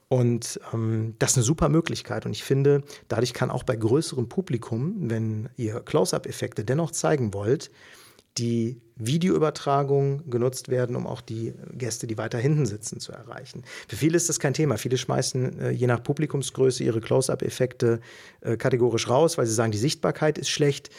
Und 0.09 0.61
ähm, 0.73 1.15
das 1.19 1.33
ist 1.33 1.39
eine 1.39 1.45
super 1.45 1.69
Möglichkeit. 1.69 2.27
Und 2.27 2.33
ich 2.33 2.45
finde, 2.45 2.83
dadurch 3.09 3.33
kann 3.33 3.51
auch 3.51 3.63
bei 3.63 3.77
größerem 3.77 4.29
Publikum, 4.29 5.11
wenn 5.11 5.49
ihr 5.57 5.81
Close-up-Effekte 5.81 6.65
dennoch 6.65 6.91
zeigen 6.91 7.35
wollt, 7.35 7.71
die 8.39 8.81
Videoübertragung 8.97 10.29
genutzt 10.29 10.69
werden, 10.69 10.97
um 10.97 11.07
auch 11.07 11.21
die 11.21 11.55
Gäste, 11.73 12.07
die 12.07 12.19
weiter 12.19 12.39
hinten 12.39 12.67
sitzen, 12.67 13.01
zu 13.01 13.13
erreichen. 13.13 13.63
Für 13.89 13.97
viele 13.97 14.17
ist 14.17 14.29
das 14.29 14.41
kein 14.41 14.55
Thema. 14.55 14.77
Viele 14.77 14.99
schmeißen 14.99 15.61
äh, 15.61 15.71
je 15.71 15.87
nach 15.87 16.03
Publikumsgröße 16.03 16.85
ihre 16.85 17.01
Close-up-Effekte 17.01 18.01
äh, 18.41 18.57
kategorisch 18.57 19.09
raus, 19.09 19.39
weil 19.39 19.47
sie 19.47 19.55
sagen, 19.55 19.73
die 19.73 19.79
Sichtbarkeit 19.79 20.39
ist 20.39 20.51
schlecht. 20.51 20.91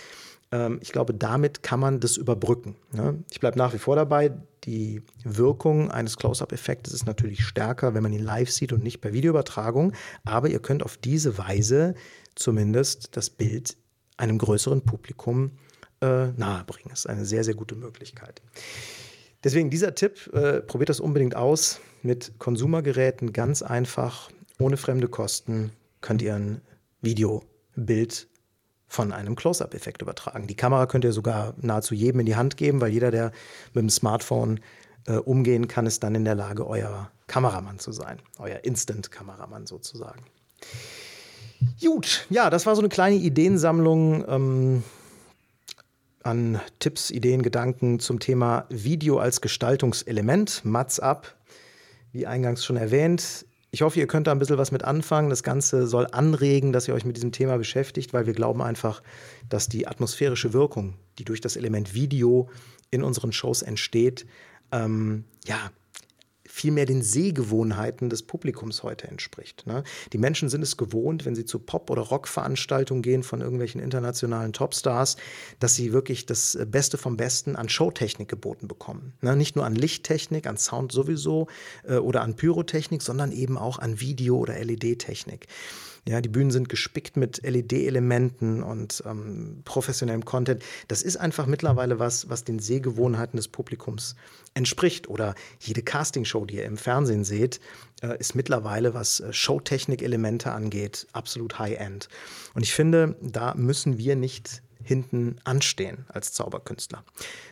Ähm, 0.52 0.80
ich 0.82 0.92
glaube, 0.92 1.14
damit 1.14 1.64
kann 1.64 1.80
man 1.80 2.00
das 2.00 2.18
überbrücken. 2.18 2.76
Ne? 2.92 3.24
Ich 3.32 3.40
bleibe 3.40 3.58
nach 3.58 3.74
wie 3.74 3.78
vor 3.78 3.96
dabei. 3.96 4.32
Die 4.64 5.02
Wirkung 5.24 5.92
eines 5.92 6.18
Close-up-Effektes 6.18 6.94
ist 6.94 7.06
natürlich 7.06 7.44
stärker, 7.46 7.94
wenn 7.94 8.04
man 8.04 8.14
ihn 8.14 8.24
live 8.24 8.50
sieht 8.50 8.74
und 8.74 8.84
nicht 8.84 9.02
per 9.02 9.14
Videoübertragung. 9.14 9.94
Aber 10.24 10.50
ihr 10.50 10.60
könnt 10.60 10.84
auf 10.84 10.98
diese 10.98 11.38
Weise 11.38 11.96
zumindest 12.36 13.16
das 13.16 13.30
Bild 13.30 13.78
einem 14.18 14.38
größeren 14.38 14.82
Publikum 14.82 15.52
äh, 16.02 16.28
nahebringen. 16.28 16.90
Das 16.90 17.00
ist 17.00 17.08
eine 17.08 17.26
sehr, 17.26 17.44
sehr 17.44 17.56
gute 17.56 17.76
Möglichkeit. 17.76 18.42
Deswegen 19.44 19.70
dieser 19.70 19.94
Tipp, 19.94 20.32
äh, 20.34 20.62
probiert 20.62 20.90
das 20.90 21.00
unbedingt 21.00 21.36
aus. 21.36 21.80
Mit 22.02 22.34
Konsumergeräten 22.40 23.34
ganz 23.34 23.62
einfach, 23.62 24.30
ohne 24.60 24.78
fremde 24.78 25.08
Kosten, 25.08 25.72
könnt 26.02 26.22
ihr 26.22 26.36
ein 26.36 26.62
Videobild 27.02 28.28
von 28.96 29.12
einem 29.12 29.36
Close-up-Effekt 29.36 30.02
übertragen. 30.02 30.48
Die 30.48 30.56
Kamera 30.56 30.86
könnt 30.88 31.04
ihr 31.04 31.12
sogar 31.12 31.54
nahezu 31.58 31.94
jedem 31.94 32.22
in 32.22 32.26
die 32.26 32.38
Hand 32.38 32.56
geben, 32.56 32.80
weil 32.80 32.92
jeder, 32.92 33.12
der 33.12 33.32
mit 33.74 33.82
dem 33.82 33.90
Smartphone 33.90 34.62
äh, 35.06 35.18
umgehen 35.18 35.68
kann, 35.68 35.86
ist 35.86 36.02
dann 36.02 36.16
in 36.16 36.24
der 36.24 36.36
Lage, 36.36 36.66
euer 36.66 37.12
Kameramann 37.28 37.78
zu 37.78 37.92
sein, 37.92 38.20
euer 38.40 38.64
Instant-Kameramann 38.64 39.68
sozusagen. 39.68 40.24
Gut, 41.82 42.26
ja, 42.30 42.50
das 42.50 42.66
war 42.66 42.76
so 42.76 42.82
eine 42.82 42.90
kleine 42.90 43.18
Ideensammlung 43.18 44.26
ähm, 44.28 44.84
an 46.24 46.62
Tipps, 46.80 47.12
Ideen, 47.12 47.44
Gedanken 47.44 48.00
zum 48.00 48.20
Thema 48.20 48.66
Video 48.70 49.20
als 49.20 49.42
Gestaltungselement. 49.42 50.64
Mats 50.64 51.02
ab, 51.02 51.36
wie 52.14 52.26
eingangs 52.26 52.64
schon 52.64 52.78
erwähnt. 52.78 53.46
Ich 53.76 53.82
hoffe, 53.82 54.00
ihr 54.00 54.08
könnt 54.08 54.28
da 54.28 54.32
ein 54.32 54.40
bisschen 54.40 54.58
was 54.58 54.72
mit 54.72 54.86
anfangen. 54.86 55.30
Das 55.30 55.44
Ganze 55.44 55.86
soll 55.86 56.08
anregen, 56.10 56.72
dass 56.72 56.88
ihr 56.88 56.94
euch 56.94 57.04
mit 57.04 57.18
diesem 57.18 57.34
Thema 57.34 57.58
beschäftigt, 57.58 58.14
weil 58.14 58.26
wir 58.26 58.32
glauben 58.32 58.62
einfach, 58.62 59.04
dass 59.50 59.68
die 59.68 59.86
atmosphärische 59.86 60.54
Wirkung, 60.54 60.94
die 61.20 61.26
durch 61.26 61.42
das 61.42 61.58
Element 61.58 61.94
Video 61.94 62.50
in 62.90 63.04
unseren 63.04 63.34
Shows 63.34 63.64
entsteht, 63.64 64.26
ähm, 64.72 65.26
ja, 65.46 65.58
vielmehr 66.56 66.86
den 66.86 67.02
Sehgewohnheiten 67.02 68.10
des 68.10 68.24
Publikums 68.24 68.82
heute 68.82 69.10
entspricht. 69.10 69.68
Ne? 69.68 69.84
Die 70.14 70.18
Menschen 70.18 70.48
sind 70.48 70.62
es 70.62 70.78
gewohnt, 70.78 71.26
wenn 71.26 71.36
sie 71.36 71.44
zu 71.44 71.60
Pop- 71.60 71.90
oder 71.90 72.02
Rockveranstaltungen 72.02 73.04
gehen 73.04 73.24
von 73.24 73.42
irgendwelchen 73.42 73.82
internationalen 73.82 74.54
Topstars, 74.54 75.18
dass 75.60 75.76
sie 75.76 75.92
wirklich 75.92 76.26
das 76.26 76.58
Beste 76.66 76.98
vom 76.98 77.18
Besten 77.18 77.58
an 77.58 77.68
Showtechnik 77.68 78.30
geboten 78.30 78.70
bekommen. 78.70 79.12
Ne? 79.20 79.36
Nicht 79.36 79.58
nur 79.58 79.66
an 79.66 79.76
Lichttechnik, 79.76 80.48
an 80.48 80.56
Sound 80.56 80.94
sowieso 80.94 81.48
äh, 81.84 81.98
oder 81.98 82.22
an 82.22 82.38
Pyrotechnik, 82.38 83.02
sondern 83.02 83.34
eben 83.34 83.58
auch 83.58 83.78
an 83.78 84.00
Video- 84.00 84.38
oder 84.38 84.58
LED-Technik. 84.58 85.48
Ja, 86.08 86.22
die 86.22 86.30
Bühnen 86.30 86.52
sind 86.52 86.70
gespickt 86.70 87.18
mit 87.18 87.42
LED-Elementen 87.44 88.62
und 88.62 89.02
ähm, 89.08 89.62
professionellem 89.66 90.24
Content. 90.24 90.62
Das 90.88 91.02
ist 91.02 91.18
einfach 91.18 91.48
mittlerweile 91.48 91.98
was, 91.98 92.30
was 92.30 92.44
den 92.44 92.60
Sehgewohnheiten 92.60 93.38
des 93.38 93.48
Publikums 93.48 94.16
entspricht. 94.54 95.10
Oder 95.10 95.34
jede 95.60 95.82
Castingshow, 95.82 96.46
die 96.46 96.58
ihr 96.58 96.66
im 96.66 96.78
Fernsehen 96.78 97.24
seht, 97.24 97.60
äh, 98.04 98.20
ist 98.20 98.36
mittlerweile, 98.36 98.94
was 98.94 99.20
äh, 99.20 99.34
Showtechnik-Elemente 99.34 100.52
angeht, 100.52 101.08
absolut 101.12 101.58
High-End. 101.58 102.08
Und 102.54 102.62
ich 102.62 102.74
finde, 102.74 103.16
da 103.22 103.56
müssen 103.56 103.98
wir 103.98 104.16
nicht 104.16 104.62
hinten 104.84 105.38
anstehen 105.44 106.06
als 106.08 106.32
Zauberkünstler. 106.34 107.04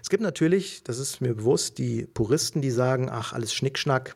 Es 0.03 0.09
gibt 0.09 0.21
natürlich, 0.21 0.83
das 0.83 0.99
ist 0.99 1.19
mir 1.19 1.33
bewusst, 1.33 1.79
die 1.79 2.05
Puristen, 2.05 2.61
die 2.61 2.69
sagen, 2.69 3.09
ach, 3.09 3.33
alles 3.33 3.53
Schnickschnack. 3.53 4.15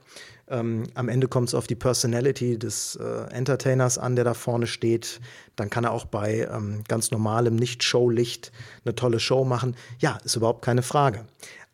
Ähm, 0.50 0.84
am 0.94 1.10
Ende 1.10 1.28
kommt 1.28 1.50
es 1.50 1.56
auf 1.56 1.68
die 1.68 1.76
Personality 1.76 2.58
des 2.58 2.96
äh, 2.96 3.30
Entertainers 3.32 3.98
an, 3.98 4.16
der 4.16 4.24
da 4.24 4.34
vorne 4.34 4.68
steht. 4.68 5.20
Dann 5.56 5.70
kann 5.70 5.84
er 5.84 5.92
auch 5.92 6.06
bei 6.06 6.48
ähm, 6.52 6.84
ganz 6.88 7.12
normalem 7.12 7.56
Nicht-Show-Licht 7.56 8.52
eine 8.86 8.96
tolle 8.96 9.20
Show 9.20 9.44
machen. 9.44 9.76
Ja, 10.00 10.18
ist 10.24 10.36
überhaupt 10.36 10.64
keine 10.64 10.84
Frage. 10.84 11.26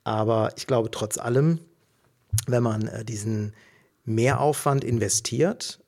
Aber 0.04 0.52
ich 0.58 0.66
glaube 0.66 0.90
trotz 0.90 1.18
allem, 1.18 1.60
wenn 2.48 2.64
man 2.64 2.88
äh, 2.88 3.06
diesen 3.06 3.54
Mehraufwand 4.06 4.84
investiert, 4.84 5.80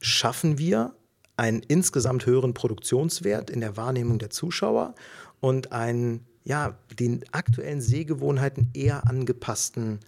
schaffen 0.00 0.58
wir 0.58 0.94
einen 1.36 1.60
insgesamt 1.60 2.24
höheren 2.24 2.54
Produktionswert 2.54 3.50
in 3.50 3.60
der 3.60 3.76
Wahrnehmung 3.76 4.18
der 4.18 4.30
Zuschauer 4.30 4.94
und 5.40 5.72
einen, 5.72 6.26
ja, 6.44 6.78
den 6.98 7.24
aktuellen 7.32 7.82
Sehgewohnheiten 7.82 8.70
eher 8.72 9.06
angepassten 9.06 10.00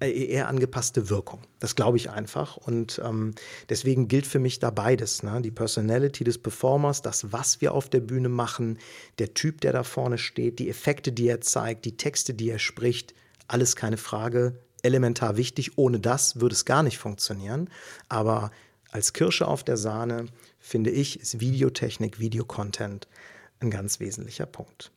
eher 0.00 0.48
angepasste 0.48 1.10
Wirkung. 1.10 1.40
Das 1.58 1.74
glaube 1.74 1.96
ich 1.96 2.10
einfach. 2.10 2.56
Und 2.56 3.00
ähm, 3.04 3.34
deswegen 3.68 4.08
gilt 4.08 4.26
für 4.26 4.38
mich 4.38 4.58
da 4.60 4.70
beides. 4.70 5.22
Ne? 5.22 5.40
Die 5.42 5.50
Personality 5.50 6.24
des 6.24 6.38
Performers, 6.38 7.02
das, 7.02 7.32
was 7.32 7.60
wir 7.60 7.74
auf 7.74 7.88
der 7.88 8.00
Bühne 8.00 8.28
machen, 8.28 8.78
der 9.18 9.34
Typ, 9.34 9.60
der 9.60 9.72
da 9.72 9.82
vorne 9.82 10.18
steht, 10.18 10.58
die 10.58 10.68
Effekte, 10.68 11.12
die 11.12 11.28
er 11.28 11.40
zeigt, 11.40 11.84
die 11.84 11.96
Texte, 11.96 12.34
die 12.34 12.50
er 12.50 12.58
spricht, 12.58 13.14
alles 13.48 13.76
keine 13.76 13.96
Frage, 13.96 14.60
elementar 14.82 15.36
wichtig. 15.36 15.76
Ohne 15.76 15.98
das 15.98 16.40
würde 16.40 16.54
es 16.54 16.64
gar 16.64 16.82
nicht 16.82 16.98
funktionieren. 16.98 17.68
Aber 18.08 18.52
als 18.90 19.12
Kirsche 19.12 19.48
auf 19.48 19.64
der 19.64 19.76
Sahne, 19.76 20.26
finde 20.60 20.90
ich, 20.90 21.20
ist 21.20 21.40
Videotechnik, 21.40 22.20
Videocontent 22.20 23.08
ein 23.60 23.70
ganz 23.70 24.00
wesentlicher 24.00 24.46
Punkt. 24.46 24.92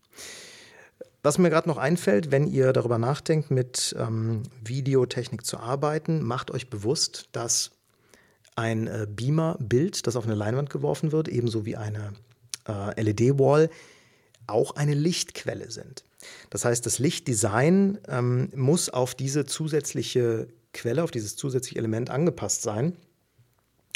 Was 1.24 1.38
mir 1.38 1.50
gerade 1.50 1.70
noch 1.70 1.78
einfällt, 1.78 2.32
wenn 2.32 2.48
ihr 2.48 2.74
darüber 2.74 2.98
nachdenkt, 2.98 3.52
mit 3.52 3.96
ähm, 4.00 4.44
Videotechnik 4.64 5.46
zu 5.46 5.58
arbeiten, 5.58 6.24
macht 6.24 6.50
euch 6.50 6.70
bewusst, 6.70 7.30
dass 7.32 7.72
ein 8.56 8.88
äh, 8.88 9.08
Beamer-Bild, 9.10 10.08
das 10.08 10.16
auf 10.16 10.26
eine 10.26 10.36
Leinwand 10.36 10.70
geworfen 10.70 11.12
wird, 11.12 11.28
ebenso 11.28 11.66
wie 11.66 11.78
eine 11.78 12.14
äh, 12.68 13.00
LED-Wall, 13.02 13.70
auch 14.48 14.76
eine 14.76 14.96
Lichtquelle 14.96 15.70
sind. 15.70 16.04
Das 16.50 16.66
heißt, 16.66 16.86
das 16.86 17.00
Lichtdesign 17.00 18.00
ähm, 18.08 18.50
muss 18.56 18.90
auf 18.90 19.16
diese 19.16 19.46
zusätzliche 19.46 20.48
Quelle, 20.74 21.04
auf 21.04 21.12
dieses 21.12 21.36
zusätzliche 21.36 21.80
Element 21.80 22.10
angepasst 22.10 22.64
sein. 22.64 22.98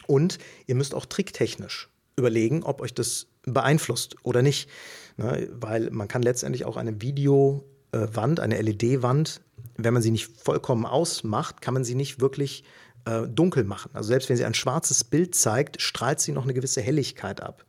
Und 0.08 0.38
ihr 0.68 0.76
müsst 0.76 0.94
auch 0.94 1.06
tricktechnisch 1.06 1.90
überlegen, 2.16 2.64
ob 2.64 2.82
euch 2.82 2.94
das 2.94 3.28
beeinflusst 3.44 4.16
oder 4.24 4.42
nicht. 4.42 4.70
Ne? 5.18 5.50
Weil 5.52 5.90
man 5.92 6.08
kann 6.08 6.22
letztendlich 6.22 6.66
auch 6.66 6.78
eine 6.78 7.02
Videowand, 7.02 8.40
eine 8.40 8.62
LED-Wand, 8.62 9.42
wenn 9.78 9.94
man 9.94 10.02
sie 10.02 10.12
nicht 10.12 10.30
vollkommen 10.42 10.86
ausmacht, 10.86 11.62
kann 11.62 11.74
man 11.74 11.84
sie 11.84 11.96
nicht 11.96 12.22
wirklich 12.22 12.64
äh, 13.06 13.28
dunkel 13.28 13.64
machen. 13.64 13.92
Also 13.94 14.08
selbst 14.08 14.30
wenn 14.30 14.38
sie 14.38 14.46
ein 14.46 14.54
schwarzes 14.54 15.04
Bild 15.04 15.36
zeigt, 15.36 15.82
strahlt 15.82 16.20
sie 16.20 16.32
noch 16.32 16.44
eine 16.44 16.54
gewisse 16.54 16.82
Helligkeit 16.82 17.42
ab. 17.42 17.66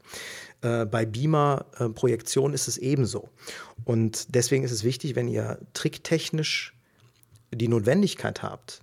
Äh, 0.63 0.87
bei 0.87 1.05
Beamer-Projektion 1.05 2.53
ist 2.53 2.69
es 2.69 2.79
ebenso. 2.79 3.29
Und 3.85 4.35
deswegen 4.35 4.65
ist 4.65 4.73
es 4.73 4.85
wichtig, 4.85 5.17
wenn 5.17 5.29
ihr 5.29 5.59
tricktechnisch 5.75 6.75
die 7.53 7.69
Notwendigkeit 7.69 8.43
habt, 8.43 8.83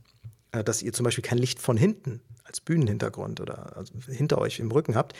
äh, 0.51 0.63
dass 0.63 0.81
ihr 0.81 0.93
zum 0.93 1.03
Beispiel 1.05 1.23
kein 1.23 1.37
Licht 1.37 1.59
von 1.59 1.77
hinten 1.77 2.21
als 2.43 2.61
Bühnenhintergrund 2.61 3.39
oder 3.41 3.77
also 3.77 3.93
hinter 4.07 4.37
euch 4.39 4.59
im 4.59 4.71
Rücken 4.71 4.95
habt, 4.95 5.13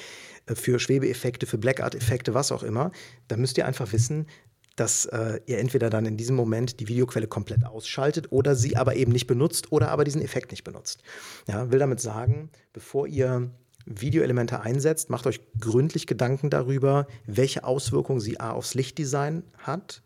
äh, 0.46 0.56
für 0.56 0.80
Schwebeeffekte, 0.80 1.46
für 1.46 1.58
Blackout-Effekte, 1.58 2.34
was 2.34 2.52
auch 2.52 2.64
immer, 2.64 2.92
dann 3.28 3.40
müsst 3.42 3.58
ihr 3.58 3.66
einfach 3.66 3.92
wissen, 3.94 4.28
dass 4.76 5.06
äh, 5.06 5.40
ihr 5.46 5.60
entweder 5.60 5.90
dann 5.90 6.06
in 6.06 6.18
diesem 6.18 6.36
Moment 6.36 6.80
die 6.80 6.88
Videoquelle 6.88 7.28
komplett 7.28 7.66
ausschaltet 7.66 8.32
oder 8.32 8.56
sie 8.56 8.76
aber 8.76 8.96
eben 8.96 9.12
nicht 9.12 9.28
benutzt 9.28 9.72
oder 9.72 9.90
aber 9.90 10.04
diesen 10.04 10.22
Effekt 10.22 10.52
nicht 10.52 10.64
benutzt. 10.64 11.04
Ja, 11.48 11.72
will 11.72 11.80
damit 11.80 12.00
sagen, 12.00 12.50
bevor 12.74 13.08
ihr 13.08 13.52
Videoelemente 13.86 14.62
einsetzt, 14.62 15.10
macht 15.10 15.28
euch 15.28 15.42
gründlich 15.60 16.08
Gedanken 16.08 16.50
darüber, 16.50 17.06
welche 17.26 17.64
Auswirkungen 17.66 18.20
sie 18.20 18.40
A 18.40 18.52
aufs 18.52 18.74
Lichtdesign 18.74 19.44
hat 19.58 20.02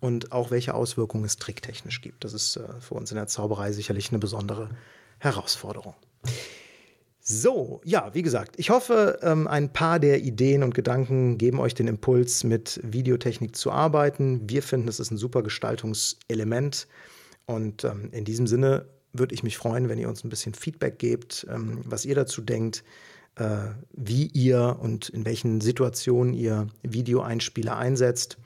und 0.00 0.32
auch 0.32 0.50
welche 0.50 0.74
Auswirkungen 0.74 1.24
es 1.24 1.36
tricktechnisch 1.36 2.00
gibt. 2.00 2.24
Das 2.24 2.34
ist 2.34 2.56
äh, 2.56 2.80
für 2.80 2.94
uns 2.94 3.10
in 3.10 3.16
der 3.16 3.28
Zauberei 3.28 3.72
sicherlich 3.72 4.10
eine 4.10 4.18
besondere 4.18 4.70
Herausforderung. 5.20 5.94
So, 7.24 7.80
ja, 7.84 8.10
wie 8.14 8.22
gesagt, 8.22 8.56
ich 8.58 8.70
hoffe, 8.70 9.20
ähm, 9.22 9.46
ein 9.46 9.72
paar 9.72 10.00
der 10.00 10.22
Ideen 10.22 10.64
und 10.64 10.74
Gedanken 10.74 11.38
geben 11.38 11.60
euch 11.60 11.72
den 11.72 11.86
Impuls, 11.86 12.42
mit 12.42 12.80
Videotechnik 12.82 13.54
zu 13.54 13.70
arbeiten. 13.70 14.40
Wir 14.50 14.62
finden, 14.62 14.88
es 14.88 14.98
ist 14.98 15.12
ein 15.12 15.16
super 15.16 15.42
Gestaltungselement. 15.42 16.88
Und 17.46 17.84
ähm, 17.84 18.08
in 18.10 18.24
diesem 18.24 18.48
Sinne 18.48 18.86
würde 19.12 19.34
ich 19.34 19.44
mich 19.44 19.56
freuen, 19.56 19.88
wenn 19.88 19.98
ihr 19.98 20.08
uns 20.08 20.24
ein 20.24 20.30
bisschen 20.30 20.54
Feedback 20.54 20.98
gebt, 20.98 21.46
ähm, 21.48 21.80
was 21.84 22.04
ihr 22.04 22.16
dazu 22.16 22.42
denkt, 22.42 22.82
äh, 23.36 23.68
wie 23.92 24.26
ihr 24.26 24.78
und 24.80 25.08
in 25.08 25.24
welchen 25.24 25.60
Situationen 25.60 26.34
ihr 26.34 26.66
Videoeinspieler 26.82 27.76
einsetzt. 27.76 28.36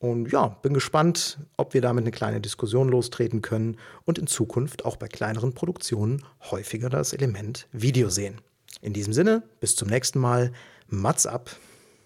Und 0.00 0.32
ja, 0.32 0.48
bin 0.62 0.72
gespannt, 0.72 1.38
ob 1.58 1.74
wir 1.74 1.82
damit 1.82 2.04
eine 2.04 2.10
kleine 2.10 2.40
Diskussion 2.40 2.88
lostreten 2.88 3.42
können 3.42 3.76
und 4.06 4.18
in 4.18 4.26
Zukunft 4.26 4.86
auch 4.86 4.96
bei 4.96 5.08
kleineren 5.08 5.52
Produktionen 5.52 6.24
häufiger 6.50 6.88
das 6.88 7.12
Element 7.12 7.68
Video 7.70 8.08
sehen. 8.08 8.40
In 8.80 8.94
diesem 8.94 9.12
Sinne, 9.12 9.42
bis 9.60 9.76
zum 9.76 9.88
nächsten 9.88 10.18
Mal. 10.18 10.52
Mats 10.88 11.26
ab. 11.26 11.50